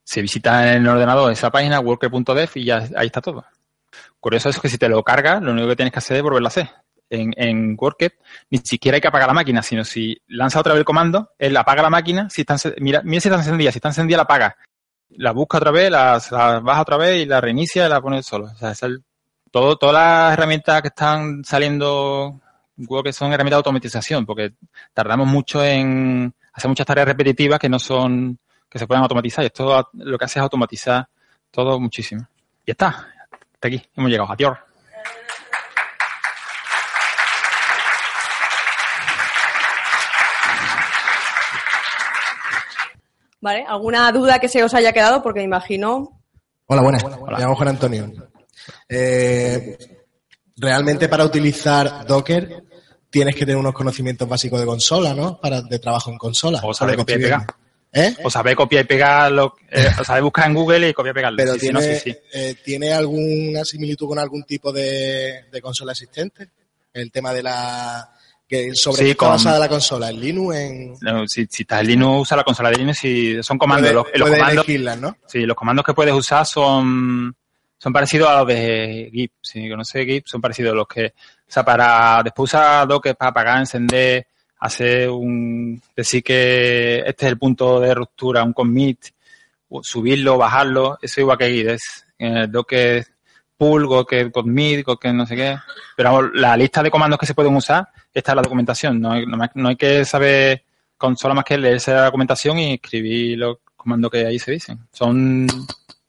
Se 0.04 0.22
visita 0.22 0.76
en 0.76 0.84
el 0.84 0.88
ordenador 0.88 1.32
esa 1.32 1.50
página, 1.50 1.80
worker.dev, 1.80 2.50
y 2.56 2.66
ya 2.66 2.88
ahí 2.96 3.08
está 3.08 3.20
todo. 3.20 3.44
Curioso 4.20 4.50
es 4.50 4.60
que 4.60 4.70
si 4.70 4.78
te 4.78 4.88
lo 4.88 5.04
cargas, 5.04 5.42
lo 5.42 5.52
único 5.52 5.70
que 5.70 5.76
tienes 5.76 5.92
que 5.92 5.98
hacer 5.98 6.18
es 6.18 6.24
volverlo 6.24 6.46
a 6.46 6.50
hacer. 6.50 6.70
En, 7.10 7.34
en 7.38 7.76
Worker 7.78 8.14
ni 8.52 8.60
siquiera 8.60 8.96
hay 8.96 9.02
que 9.02 9.08
apagar 9.08 9.28
la 9.28 9.34
máquina, 9.34 9.64
sino 9.64 9.84
si 9.84 10.16
lanza 10.28 10.60
otra 10.60 10.74
vez 10.74 10.80
el 10.82 10.86
comando, 10.86 11.32
él 11.40 11.58
apaga 11.58 11.82
la 11.82 11.90
máquina, 11.90 12.30
si 12.30 12.42
está, 12.42 12.56
mira, 12.78 13.02
mira 13.04 13.20
si 13.20 13.28
está 13.30 13.40
encendida, 13.40 13.72
si 13.72 13.80
está 13.80 13.90
encendida 13.90 14.18
la 14.18 14.24
apaga. 14.24 14.56
La 15.10 15.32
busca 15.32 15.58
otra 15.58 15.72
vez, 15.72 15.90
la, 15.90 16.22
baja 16.64 16.82
otra 16.82 16.98
vez 16.98 17.24
y 17.24 17.26
la 17.26 17.42
reinicia 17.42 17.88
y 17.88 17.90
la 17.90 18.00
pone 18.00 18.22
solo. 18.22 18.46
O 18.46 18.56
sea, 18.56 18.72
es 18.72 18.84
el, 18.84 19.04
todo, 19.50 19.76
todas 19.76 19.96
las 19.96 20.34
herramientas 20.34 20.82
que 20.84 20.90
están 20.90 21.44
saliendo 21.44 22.40
creo 22.88 23.04
que 23.04 23.14
son 23.14 23.34
herramientas 23.34 23.58
de 23.58 23.62
automatización, 23.62 24.26
porque 24.26 24.54
tardamos 24.94 25.28
mucho 25.28 25.64
en 25.64 26.34
hacer 26.54 26.70
muchas 26.70 26.86
tareas 26.86 27.08
repetitivas 27.08 27.60
que 27.60 27.70
no 27.70 27.80
son, 27.80 28.40
que 28.70 28.80
se 28.80 28.88
pueden 28.88 29.04
automatizar. 29.04 29.44
Y 29.44 29.48
esto 29.48 29.90
lo 29.94 30.18
que 30.18 30.26
hace 30.26 30.40
es 30.40 30.44
automatizar 30.44 31.08
todo 31.50 31.80
muchísimo. 31.80 32.28
Y 32.66 32.72
está, 32.72 32.88
hasta 33.54 33.68
aquí, 33.68 33.82
hemos 33.96 34.10
llegado. 34.10 34.32
Adiós. 34.32 34.58
Vale, 43.42 43.66
¿alguna 43.68 44.12
duda 44.12 44.38
que 44.38 44.48
se 44.48 44.64
os 44.64 44.74
haya 44.76 44.94
quedado? 44.94 45.24
Porque 45.24 45.40
me 45.40 45.46
imagino. 45.46 46.22
Hola, 46.68 46.84
buenas. 46.84 47.04
Hola, 47.04 47.38
Me 47.38 47.44
llamo 47.44 47.56
Juan 47.56 47.70
Antonio. 47.70 48.12
Eh, 48.88 49.78
realmente 50.58 51.10
para 51.10 51.26
utilizar 51.26 52.06
Docker 52.06 52.64
tienes 53.12 53.36
que 53.36 53.42
tener 53.42 53.58
unos 53.58 53.74
conocimientos 53.76 54.28
básicos 54.28 54.60
de 54.60 54.66
consola, 54.66 55.14
¿no? 55.14 55.40
Para 55.40 55.62
de 55.62 55.78
trabajo 55.78 56.10
en 56.10 56.18
consola. 56.18 56.60
O 56.64 56.74
saber 56.74 56.96
copiar 56.98 57.20
y 57.20 57.24
pegar. 57.24 57.46
¿Eh? 57.94 58.16
O 58.24 58.30
saber 58.32 58.56
copiar 58.56 58.86
y 58.86 58.88
pegar, 58.88 59.32
lo, 59.34 59.54
eh, 59.70 59.90
o 60.00 60.04
saber 60.04 60.24
buscar 60.24 60.48
en 60.48 60.54
Google 60.56 60.90
y 60.90 60.94
copiar 60.94 61.14
y 61.14 61.16
pegarlo. 61.16 61.38
Pero 61.38 61.54
sí, 61.56 61.60
tiene, 61.60 61.82
sí, 61.82 61.90
no, 61.90 62.00
sí, 62.00 62.16
eh, 62.34 62.56
¿tiene 62.64 62.94
alguna 62.94 63.66
similitud 63.66 64.08
con 64.08 64.18
algún 64.18 64.44
tipo 64.44 64.72
de, 64.72 65.44
de 65.52 65.62
consola 65.62 65.92
existente? 65.92 66.50
El 66.94 67.12
tema 67.12 67.34
de 67.34 67.44
la 67.44 68.10
que 68.48 68.74
sobre 68.76 69.04
qué 69.04 69.12
está 69.12 69.28
basada 69.30 69.60
la 69.60 69.70
consola, 69.70 70.10
en 70.10 70.20
Linux, 70.20 70.56
en 70.58 70.94
No, 71.02 71.28
si, 71.28 71.46
si 71.50 71.64
estás 71.64 71.82
en 71.82 71.88
Linux, 71.88 72.22
usa 72.24 72.38
la 72.38 72.44
consola 72.44 72.70
de 72.70 72.78
Linux 72.78 73.04
y 73.06 73.44
son 73.44 73.58
comandos. 73.58 73.92
puede- 73.92 74.18
los, 74.18 74.30
comandos 74.30 74.68
¿no? 75.00 75.18
sí, 75.28 75.40
los 75.46 75.56
comandos 75.56 75.86
que 75.86 75.94
puedes 75.94 76.14
usar 76.14 76.46
son, 76.46 77.34
son 77.82 77.92
parecidos 77.94 78.30
a 78.30 78.38
los 78.40 78.48
de 78.48 79.10
Git. 79.12 79.32
Si 79.42 79.68
conoces 79.68 80.06
Git, 80.06 80.28
son 80.28 80.40
parecidos 80.40 80.74
a 80.74 80.76
los 80.76 80.88
que, 80.88 81.08
o 81.08 81.12
sea, 81.52 81.64
para, 81.66 82.22
después 82.24 82.52
usar 82.52 82.88
Docker 82.88 83.16
para 83.16 83.32
apagar, 83.32 83.58
encender, 83.58 84.28
hacer 84.60 85.10
un, 85.10 85.82
decir 85.96 86.22
que 86.24 87.00
este 87.00 87.26
es 87.26 87.32
el 87.32 87.40
punto 87.40 87.80
de 87.80 87.96
ruptura, 87.96 88.44
un 88.44 88.54
commit, 88.54 89.00
subirlo, 89.82 90.38
bajarlo, 90.38 91.00
eso 91.02 91.22
igual 91.22 91.40
que 91.40 91.50
Git, 91.52 91.68
es 91.70 92.06
eh, 92.20 92.46
Docker 92.48 93.04
pull, 93.58 93.88
Docker 93.88 94.32
commit, 94.32 94.86
Docker 94.86 95.12
no 95.14 95.26
sé 95.26 95.36
qué. 95.36 95.58
Pero 95.98 96.32
la 96.34 96.56
lista 96.56 96.84
de 96.84 96.92
comandos 96.92 97.18
que 97.18 97.26
se 97.26 97.34
pueden 97.34 97.56
usar 97.56 97.88
está 98.14 98.34
en 98.34 98.36
la 98.36 98.42
documentación. 98.44 99.02
No 99.02 99.12
hay- 99.12 99.26
no 99.56 99.70
hay 99.70 99.76
que 99.76 100.06
saber 100.06 100.64
con 100.98 101.18
solo 101.18 101.34
más 101.34 101.46
que 101.46 101.58
leerse 101.58 101.92
la 101.94 102.06
documentación 102.06 102.60
y 102.60 102.74
escribir 102.76 103.40
los 103.40 103.58
comandos 103.76 104.12
que 104.12 104.24
ahí 104.26 104.38
se 104.38 104.52
dicen. 104.52 104.80
Son 104.92 105.48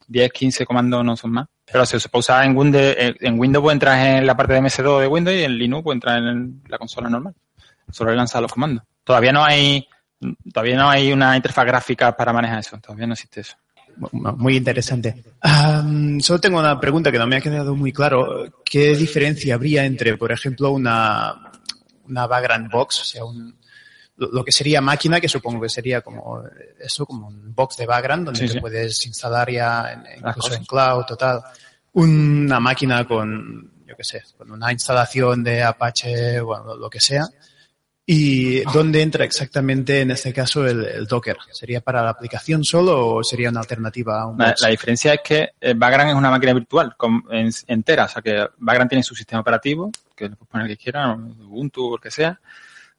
10, 0.07 0.31
15 0.31 0.65
comandos, 0.67 1.03
no 1.03 1.17
son 1.17 1.31
más. 1.31 1.47
Pero 1.65 1.85
se, 1.85 1.99
se 1.99 2.09
puede 2.09 2.19
usar 2.19 2.45
en 2.45 2.57
Windows, 2.57 2.95
en 2.97 3.15
en 3.19 3.39
Windows 3.39 3.63
puede 3.63 3.73
entrar 3.73 4.05
en 4.05 4.27
la 4.27 4.35
parte 4.35 4.53
de 4.53 4.61
MS2 4.61 5.01
de 5.01 5.07
Windows 5.07 5.37
y 5.37 5.43
en 5.43 5.57
Linux 5.57 5.83
puede 5.83 5.95
entrar 5.95 6.17
en 6.17 6.61
la 6.67 6.77
consola 6.77 7.09
normal. 7.09 7.33
Solo 7.91 8.13
lanzar 8.13 8.41
los 8.41 8.51
comandos. 8.51 8.83
Todavía 9.03 9.31
no 9.31 9.43
hay, 9.43 9.87
todavía 10.51 10.77
no 10.77 10.89
hay 10.89 11.11
una 11.11 11.35
interfaz 11.35 11.65
gráfica 11.65 12.15
para 12.15 12.33
manejar 12.33 12.59
eso. 12.59 12.77
Todavía 12.79 13.07
no 13.07 13.13
existe 13.13 13.41
eso. 13.41 13.55
Muy 14.11 14.57
interesante. 14.57 15.23
Am, 15.41 16.19
solo 16.19 16.39
tengo 16.39 16.59
una 16.59 16.79
pregunta 16.79 17.11
que 17.11 17.19
no 17.19 17.27
me 17.27 17.37
ha 17.37 17.41
quedado 17.41 17.75
muy 17.75 17.91
claro. 17.91 18.51
¿Qué 18.65 18.95
diferencia 18.95 19.55
habría 19.55 19.85
entre, 19.85 20.17
por 20.17 20.31
ejemplo, 20.31 20.71
una, 20.71 21.51
una 22.07 22.27
background 22.27 22.71
box, 22.71 23.01
o 23.01 23.05
sea, 23.05 23.25
un, 23.25 23.55
lo, 24.17 24.31
lo 24.31 24.43
que 24.43 24.51
sería 24.51 24.79
máquina, 24.81 25.19
que 25.19 25.27
supongo 25.29 25.61
que 25.61 25.69
sería 25.69 26.01
como 26.01 26.43
eso, 26.79 27.05
como 27.05 27.27
un 27.27 27.53
box 27.55 27.77
de 27.77 27.85
background, 27.85 28.25
donde 28.25 28.39
Sí, 28.41 28.47
te 28.47 28.53
sí. 28.53 28.59
puedes 28.59 29.05
instalar 29.05 29.49
ya 29.51 29.91
en, 29.93 30.03
incluso 30.27 30.53
en 30.53 30.65
cloud 30.65 31.05
o 31.09 31.15
tal. 31.17 31.41
Una 31.93 32.59
máquina 32.59 33.05
con, 33.07 33.71
yo 33.85 33.95
qué 33.95 34.03
sé, 34.03 34.23
con 34.37 34.51
una 34.51 34.71
instalación 34.71 35.43
de 35.43 35.63
Apache, 35.63 36.39
bueno, 36.41 36.65
lo- 36.65 36.77
lo 36.77 36.89
que 36.89 36.99
sea. 36.99 37.25
¿Y 38.05 38.59
dónde 38.73 39.01
entra 39.01 39.23
exactamente 39.23 40.01
en 40.01 40.11
este 40.11 40.33
caso 40.33 40.67
el, 40.67 40.83
el 40.83 41.05
Docker? 41.07 41.37
¿Sería 41.53 41.79
para 41.79 42.03
la 42.03 42.09
aplicación 42.09 42.65
solo 42.65 43.07
o 43.15 43.23
sería 43.23 43.49
una 43.49 43.61
alternativa 43.61 44.21
a 44.23 44.27
un 44.27 44.37
La, 44.37 44.53
diferencia 44.69 45.13
es 45.13 45.21
que 45.23 45.51
eh, 45.61 45.73
Vagrant 45.73 46.09
es 46.09 46.15
una 46.15 46.29
máquina 46.29 46.53
virtual 46.53 46.95
con- 46.97 47.23
en- 47.31 47.49
entera, 47.67 48.05
o 48.05 48.09
sea 48.09 48.21
que 48.21 48.45
Vagrant 48.57 48.89
tiene 48.89 49.03
su 49.03 49.15
sistema 49.15 49.39
operativo, 49.39 49.89
que 50.17 50.25
le 50.27 50.35
puedes 50.35 50.49
poner 50.51 50.67
el 50.69 50.75
que 50.77 50.83
quieras, 50.83 51.15
Ubuntu 51.17 51.93
o 51.93 51.95
el 51.95 52.01
que 52.01 52.11
sea, 52.11 52.37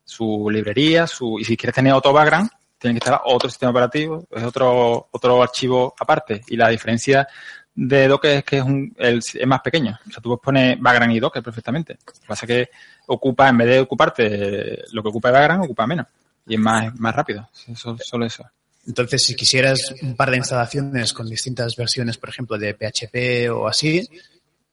su 0.05 0.49
librería, 0.51 1.07
su 1.07 1.39
y 1.39 1.45
si 1.45 1.57
quieres 1.57 1.75
tener 1.75 1.93
otro 1.93 2.13
Vagrant, 2.13 2.51
tienen 2.79 2.95
que 2.95 2.99
instalar 2.99 3.23
otro 3.25 3.49
sistema 3.49 3.71
operativo, 3.71 4.27
es 4.31 4.43
otro, 4.43 5.09
otro 5.11 5.43
archivo 5.43 5.95
aparte. 5.99 6.43
Y 6.49 6.57
la 6.57 6.69
diferencia 6.69 7.27
de 7.75 8.09
Docker 8.09 8.39
es 8.39 8.45
que 8.45 8.59
es, 8.59 8.63
un, 8.63 8.95
el, 8.99 9.19
es 9.19 9.47
más 9.47 9.61
pequeño. 9.61 9.99
O 10.07 10.11
sea, 10.11 10.23
tú 10.23 10.31
puedes 10.31 10.43
poner 10.43 10.79
Vagrant 10.79 11.13
y 11.13 11.21
Docker 11.21 11.43
perfectamente. 11.43 11.99
Lo 12.07 12.13
que 12.13 12.27
pasa 12.27 12.47
es 12.47 12.49
que 12.49 12.71
ocupa, 13.07 13.49
en 13.49 13.59
vez 13.59 13.69
de 13.69 13.81
ocuparte 13.81 14.85
lo 14.93 15.03
que 15.03 15.09
ocupa 15.09 15.31
Vagrant, 15.31 15.65
ocupa 15.65 15.87
menos. 15.87 16.07
Y 16.47 16.55
es 16.55 16.61
más, 16.61 16.95
más 17.01 17.15
rápido. 17.15 17.49
Eso, 17.67 17.97
solo 17.99 18.27
eso. 18.27 18.45
Entonces, 18.87 19.25
si 19.25 19.35
quisieras 19.35 19.95
un 20.03 20.15
par 20.15 20.31
de 20.31 20.37
instalaciones 20.37 21.13
con 21.15 21.27
distintas 21.27 21.75
versiones, 21.75 22.19
por 22.19 22.29
ejemplo, 22.29 22.59
de 22.59 22.75
PHP 22.75 23.51
o 23.51 23.67
así, 23.67 24.07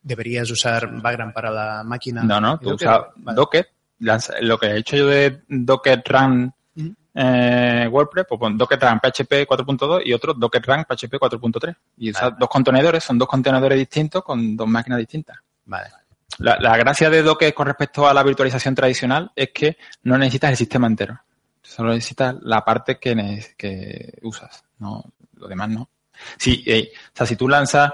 deberías 0.02 0.50
usar 0.52 1.02
Vagrant 1.02 1.34
para 1.34 1.50
la 1.50 1.84
máquina. 1.84 2.24
No, 2.24 2.42
no, 2.42 2.60
tú 2.60 2.74
usas 2.74 3.00
vale. 3.16 3.36
Docker. 3.36 3.70
Lo 4.42 4.58
que 4.58 4.68
he 4.68 4.78
hecho 4.78 4.98
yo 4.98 5.08
de 5.08 5.44
Docker 5.48 6.04
Run 6.06 6.54
eh, 7.14 7.88
WordPress, 7.92 8.26
pues 8.28 8.40
pon 8.40 8.58
Docker 8.58 8.80
Run 8.80 9.00
PHP 9.00 9.48
4.2 9.48 10.02
y 10.06 10.14
otro 10.14 10.34
Docker 10.34 10.62
Run 10.66 10.86
PHP 10.86 11.14
4.3. 11.16 11.76
Y 11.98 12.12
usas 12.12 12.24
vale. 12.24 12.36
dos 12.40 12.50
contenedores, 12.50 13.04
son 13.04 13.18
dos 13.18 13.28
contenedores 13.28 13.78
distintos 13.78 14.24
con 14.24 14.56
dos 14.56 14.68
máquinas 14.68 15.00
distintas. 15.00 15.38
Vale. 15.66 15.90
La, 16.40 16.58
la, 16.60 16.78
gracia 16.78 17.10
de 17.10 17.22
Docker 17.22 17.54
con 17.54 17.68
respecto 17.68 18.08
a 18.08 18.14
la 18.14 18.24
virtualización 18.24 18.74
tradicional 18.74 19.32
es 19.36 19.50
que 19.54 19.78
no 20.04 20.18
necesitas 20.18 20.52
el 20.52 20.58
sistema 20.58 20.88
entero. 20.88 21.20
Solo 21.62 21.90
necesitas 21.94 22.36
la 22.42 22.64
parte 22.64 22.98
que, 22.98 23.54
que 23.58 24.18
usas. 24.24 24.64
No, 24.80 25.04
lo 25.36 25.48
demás 25.48 25.70
no. 25.70 25.90
Sí, 26.38 26.64
eh, 26.66 26.92
o 26.94 27.18
sea, 27.18 27.26
si 27.26 27.36
tú 27.36 27.48
lanzas, 27.48 27.92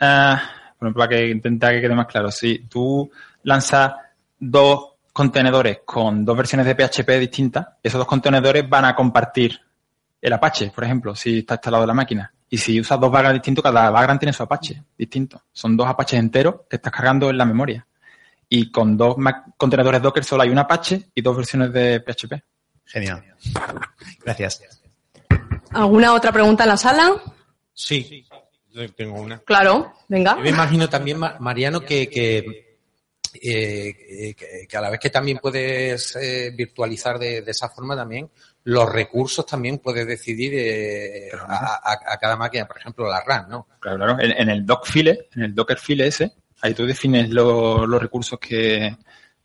uh, 0.00 0.36
bueno, 0.78 0.94
para 0.94 1.08
que 1.08 1.28
intentar 1.28 1.72
que 1.72 1.80
quede 1.80 1.94
más 1.94 2.06
claro, 2.06 2.30
si 2.30 2.66
tú 2.66 3.10
lanzas 3.44 3.92
dos 4.38 4.90
contenedores 5.20 5.80
con 5.84 6.24
dos 6.24 6.34
versiones 6.34 6.64
de 6.64 6.74
PHP 6.74 7.10
distintas, 7.18 7.66
esos 7.82 7.98
dos 7.98 8.06
contenedores 8.06 8.66
van 8.66 8.86
a 8.86 8.94
compartir 8.94 9.60
el 10.18 10.32
Apache, 10.32 10.72
por 10.74 10.82
ejemplo, 10.82 11.14
si 11.14 11.40
está 11.40 11.56
instalado 11.56 11.84
en 11.84 11.88
la 11.88 11.92
máquina. 11.92 12.32
Y 12.48 12.56
si 12.56 12.80
usas 12.80 12.98
dos 12.98 13.12
Vagrant 13.12 13.34
distintos, 13.34 13.62
cada 13.62 13.90
Vagrant 13.90 14.18
tiene 14.18 14.32
su 14.32 14.42
Apache 14.42 14.82
distinto. 14.96 15.42
Son 15.52 15.76
dos 15.76 15.86
Apaches 15.86 16.18
enteros 16.18 16.62
que 16.70 16.76
estás 16.76 16.90
cargando 16.90 17.28
en 17.28 17.36
la 17.36 17.44
memoria. 17.44 17.86
Y 18.48 18.70
con 18.70 18.96
dos 18.96 19.16
contenedores 19.58 20.00
Docker 20.00 20.24
solo 20.24 20.42
hay 20.42 20.48
un 20.48 20.58
Apache 20.58 21.10
y 21.14 21.20
dos 21.20 21.36
versiones 21.36 21.70
de 21.70 22.00
PHP. 22.00 22.42
Genial. 22.86 23.22
Gracias. 24.24 24.80
¿Alguna 25.72 26.14
otra 26.14 26.32
pregunta 26.32 26.64
en 26.64 26.68
la 26.70 26.76
sala? 26.78 27.12
Sí, 27.74 28.26
tengo 28.96 29.20
una. 29.20 29.40
Claro, 29.40 29.92
venga. 30.08 30.36
Yo 30.36 30.44
me 30.44 30.48
imagino 30.48 30.88
también, 30.88 31.20
Mariano, 31.40 31.82
que, 31.82 32.08
que, 32.08 32.69
eh, 33.34 34.34
que, 34.36 34.66
que, 34.68 34.76
a 34.76 34.80
la 34.80 34.90
vez 34.90 35.00
que 35.00 35.10
también 35.10 35.38
puedes 35.38 36.16
eh, 36.16 36.52
virtualizar 36.54 37.18
de, 37.18 37.42
de, 37.42 37.50
esa 37.50 37.68
forma 37.68 37.96
también, 37.96 38.30
los 38.64 38.90
recursos 38.90 39.46
también 39.46 39.78
puedes 39.78 40.06
decidir 40.06 40.52
eh, 40.54 41.30
a, 41.32 41.80
a, 41.82 41.98
a, 42.14 42.18
cada 42.18 42.36
máquina, 42.36 42.66
por 42.66 42.78
ejemplo, 42.78 43.08
la 43.08 43.22
RAM, 43.22 43.48
¿no? 43.48 43.68
Claro, 43.78 43.98
claro. 43.98 44.16
En, 44.20 44.32
en 44.32 44.48
el 44.50 44.66
doc 44.66 44.86
file, 44.86 45.28
en 45.34 45.42
el 45.42 45.54
docker 45.54 45.78
file 45.78 46.06
ese, 46.06 46.32
ahí 46.62 46.74
tú 46.74 46.86
defines 46.86 47.30
lo, 47.30 47.86
los 47.86 48.00
recursos 48.00 48.38
que, 48.38 48.96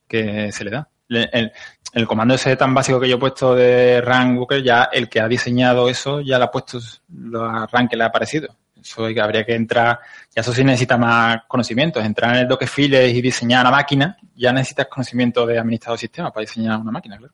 que 0.08 0.52
se 0.52 0.63
le 0.63 0.71
da. 0.71 0.89
El, 1.08 1.52
el, 1.93 2.08
comando 2.08 2.34
ese 2.34 2.56
tan 2.56 2.74
básico 2.74 3.00
que 3.00 3.08
yo 3.08 3.17
he 3.17 3.19
puesto 3.19 3.54
de 3.54 4.02
RAM 4.02 4.36
Booker, 4.36 4.63
ya 4.63 4.89
el 4.91 5.08
que 5.08 5.19
ha 5.19 5.28
diseñado 5.28 5.88
eso 5.88 6.19
ya 6.21 6.39
le 6.39 6.45
ha 6.45 6.52
puesto 6.52 6.80
la 7.10 7.67
RAM 7.71 7.88
que 7.88 7.95
le 7.95 8.04
ha 8.04 8.08
aparecido. 8.08 8.56
Eso 8.86 9.06
habría 9.06 9.45
que 9.45 9.56
entrar, 9.56 10.00
ya 10.34 10.41
eso 10.41 10.54
sí 10.54 10.63
necesita 10.63 10.98
más 10.98 11.43
conocimientos. 11.48 12.04
Entrar 12.04 12.36
en 12.36 12.41
el 12.41 12.48
Dockerfile 12.48 13.10
y 13.10 13.21
diseñar 13.21 13.63
la 13.63 13.71
máquina, 13.71 14.17
ya 14.36 14.54
necesitas 14.54 14.88
conocimiento 14.88 15.45
de 15.45 15.58
administrador 15.58 15.98
de 15.98 16.02
sistema 16.02 16.32
para 16.32 16.41
diseñar 16.41 16.80
una 16.80 16.91
máquina, 16.91 17.17
claro. 17.17 17.34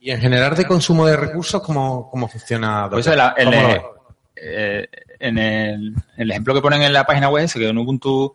Y 0.00 0.10
en 0.10 0.20
general 0.20 0.54
de 0.54 0.64
consumo 0.64 1.06
de 1.06 1.16
recursos, 1.16 1.60
¿cómo, 1.62 2.08
cómo 2.10 2.28
funciona 2.28 2.88
Docker? 2.88 3.04
Pues 3.04 3.16
la, 3.16 3.34
el, 3.36 3.44
¿Cómo 3.46 3.94
eh, 4.36 4.88
en, 5.18 5.38
el, 5.38 5.94
el, 6.16 6.30
ejemplo 6.30 6.54
que 6.54 6.60
ponen 6.60 6.82
en 6.82 6.92
la 6.92 7.04
página 7.04 7.28
web 7.28 7.44
es 7.44 7.54
que 7.54 7.68
en 7.68 7.78
Ubuntu 7.78 8.34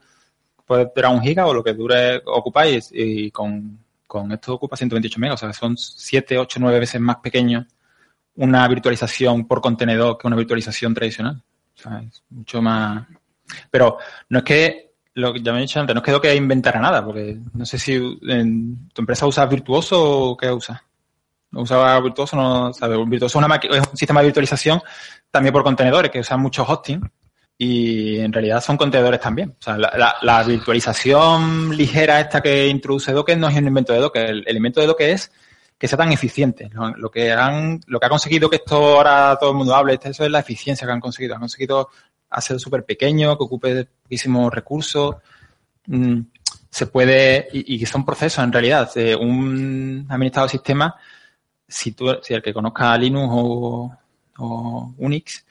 puede 0.65 0.91
durar 0.95 1.13
un 1.13 1.21
giga 1.21 1.45
o 1.45 1.53
lo 1.53 1.63
que 1.63 1.73
dure 1.73 2.21
ocupáis 2.25 2.91
y, 2.91 3.25
y 3.25 3.31
con 3.31 3.79
con 4.11 4.29
esto 4.33 4.55
ocupa 4.55 4.75
128 4.75 5.19
megas, 5.21 5.41
o 5.41 5.45
sea, 5.45 5.53
son 5.53 5.77
7, 5.77 6.37
8, 6.37 6.59
9 6.59 6.79
veces 6.81 6.99
más 6.99 7.15
pequeño 7.23 7.65
una 8.35 8.67
virtualización 8.67 9.47
por 9.47 9.61
contenedor 9.61 10.17
que 10.17 10.27
una 10.27 10.35
virtualización 10.35 10.93
tradicional. 10.93 11.41
Mucho 12.29 12.61
más... 12.61 13.07
Pero 13.69 13.97
no 14.29 14.39
es 14.39 14.43
que, 14.43 14.93
lo 15.15 15.33
que 15.33 15.41
ya 15.41 15.51
me 15.51 15.59
he 15.59 15.61
dicho 15.61 15.79
antes, 15.79 15.93
no 15.93 16.01
es 16.01 16.05
que 16.05 16.21
que 16.21 16.35
inventara 16.35 16.79
nada, 16.79 17.03
porque 17.03 17.37
no 17.53 17.65
sé 17.65 17.77
si 17.77 17.99
tu 17.99 19.01
empresa 19.01 19.27
usa 19.27 19.45
Virtuoso 19.45 20.01
o 20.01 20.37
qué 20.37 20.51
usa. 20.51 20.83
¿No 21.51 21.61
usaba 21.61 21.99
Virtuoso? 21.99 22.37
No, 22.37 22.73
sabe. 22.73 22.97
Virtuoso 23.05 23.39
es, 23.39 23.87
un 23.87 23.97
sistema 23.97 24.21
de 24.21 24.27
virtualización 24.27 24.81
también 25.29 25.51
por 25.51 25.63
contenedores 25.63 26.09
que 26.09 26.19
usan 26.21 26.39
mucho 26.39 26.63
hosting 26.63 27.01
y 27.57 28.19
en 28.19 28.31
realidad 28.31 28.61
son 28.61 28.77
contenedores 28.77 29.19
también. 29.19 29.49
O 29.59 29.61
sea, 29.61 29.77
la, 29.77 30.15
la, 30.21 30.43
virtualización 30.43 31.75
ligera 31.75 32.21
esta 32.21 32.41
que 32.41 32.67
introduce 32.67 33.11
Docker 33.11 33.37
no 33.37 33.49
es 33.49 33.57
un 33.57 33.67
invento 33.67 33.91
de 33.91 33.99
Docker. 33.99 34.29
El, 34.29 34.43
el 34.47 34.55
invento 34.55 34.79
de 34.79 34.87
Docker 34.87 35.09
es 35.09 35.31
que 35.81 35.87
sea 35.87 35.97
tan 35.97 36.11
eficiente. 36.11 36.69
Lo 36.97 37.09
que 37.09 37.31
han, 37.31 37.81
lo 37.87 37.99
que 37.99 38.05
ha 38.05 38.09
conseguido 38.09 38.47
que 38.51 38.57
esto 38.57 38.75
ahora 38.75 39.35
todo 39.39 39.49
el 39.49 39.57
mundo 39.57 39.73
hable, 39.73 39.97
eso 39.99 40.23
es 40.23 40.29
la 40.29 40.41
eficiencia 40.41 40.85
que 40.85 40.93
han 40.93 40.99
conseguido. 40.99 41.33
Han 41.33 41.39
conseguido 41.39 41.89
hacer 42.29 42.59
súper 42.59 42.85
pequeño, 42.85 43.35
que 43.35 43.43
ocupe 43.43 43.87
poquísimos 44.03 44.53
recursos. 44.53 45.15
Mm, 45.87 46.19
se 46.69 46.85
puede, 46.85 47.47
y, 47.51 47.81
y, 47.81 47.85
son 47.87 48.05
procesos 48.05 48.43
en 48.43 48.51
realidad. 48.51 48.91
Eh, 48.93 49.15
un 49.15 50.05
administrador 50.07 50.51
de 50.51 50.51
sistema, 50.51 50.95
si 51.67 51.93
tú, 51.93 52.15
si 52.21 52.35
el 52.35 52.43
que 52.43 52.53
conozca 52.53 52.95
Linux 52.95 53.29
o, 53.31 53.97
o 54.37 54.93
Unix, 54.99 55.43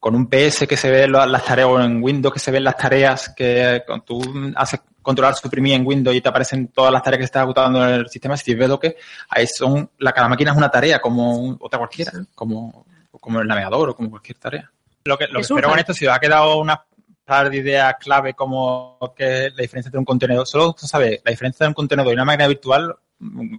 con 0.00 0.14
un 0.14 0.30
PS 0.30 0.66
que 0.66 0.78
se 0.78 0.90
ve 0.90 1.06
las 1.06 1.44
tareas, 1.44 1.68
o 1.68 1.78
en 1.78 2.02
Windows 2.02 2.32
que 2.32 2.40
se 2.40 2.50
ven 2.50 2.64
las 2.64 2.78
tareas 2.78 3.34
que 3.36 3.84
tú 4.06 4.22
haces 4.56 4.80
controlar, 5.04 5.36
suprimir 5.36 5.74
en 5.74 5.86
Windows 5.86 6.16
y 6.16 6.20
te 6.20 6.28
aparecen 6.28 6.66
todas 6.68 6.92
las 6.92 7.02
tareas 7.02 7.18
que 7.18 7.24
estás 7.26 7.42
ejecutando 7.42 7.86
en 7.86 7.94
el 7.94 8.08
sistema, 8.08 8.36
si 8.36 8.54
ves 8.54 8.68
lo 8.68 8.80
que 8.80 8.96
ahí 9.28 9.46
son, 9.46 9.88
la, 9.98 10.12
cada 10.12 10.28
máquina 10.28 10.50
es 10.50 10.56
una 10.56 10.68
tarea 10.68 11.00
como 11.00 11.56
otra 11.60 11.78
cualquiera, 11.78 12.12
como, 12.34 12.86
como 13.20 13.40
el 13.40 13.46
navegador 13.46 13.90
o 13.90 13.94
como 13.94 14.10
cualquier 14.10 14.38
tarea. 14.38 14.68
Lo 15.04 15.16
que, 15.16 15.28
lo 15.28 15.34
que 15.34 15.42
espero 15.42 15.68
con 15.68 15.78
esto, 15.78 15.94
si 15.94 16.06
os 16.06 16.12
ha 16.12 16.18
quedado 16.18 16.58
una 16.58 16.82
par 17.24 17.48
de 17.48 17.58
ideas 17.58 17.94
clave 18.00 18.34
como 18.34 18.98
que 19.16 19.50
la 19.54 19.62
diferencia 19.62 19.88
entre 19.88 19.98
un 19.98 20.04
contenedor, 20.04 20.46
solo 20.46 20.74
sabe 20.76 21.22
la 21.24 21.30
diferencia 21.30 21.64
entre 21.64 21.68
un 21.68 21.74
contenedor 21.74 22.12
y 22.12 22.14
una 22.14 22.24
máquina 22.24 22.48
virtual, 22.48 22.96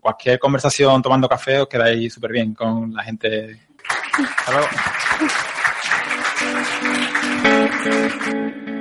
cualquier 0.01 0.37
conversación 0.39 1.01
tomando 1.01 1.29
café 1.29 1.61
os 1.61 1.67
quedáis 1.67 2.13
súper 2.13 2.31
bien 2.31 2.53
con 2.53 2.93
la 2.93 3.03
gente. 3.03 3.61
Hasta 4.37 4.51
luego. 4.51 4.67
Thank 7.85 8.65
you. 8.67 8.74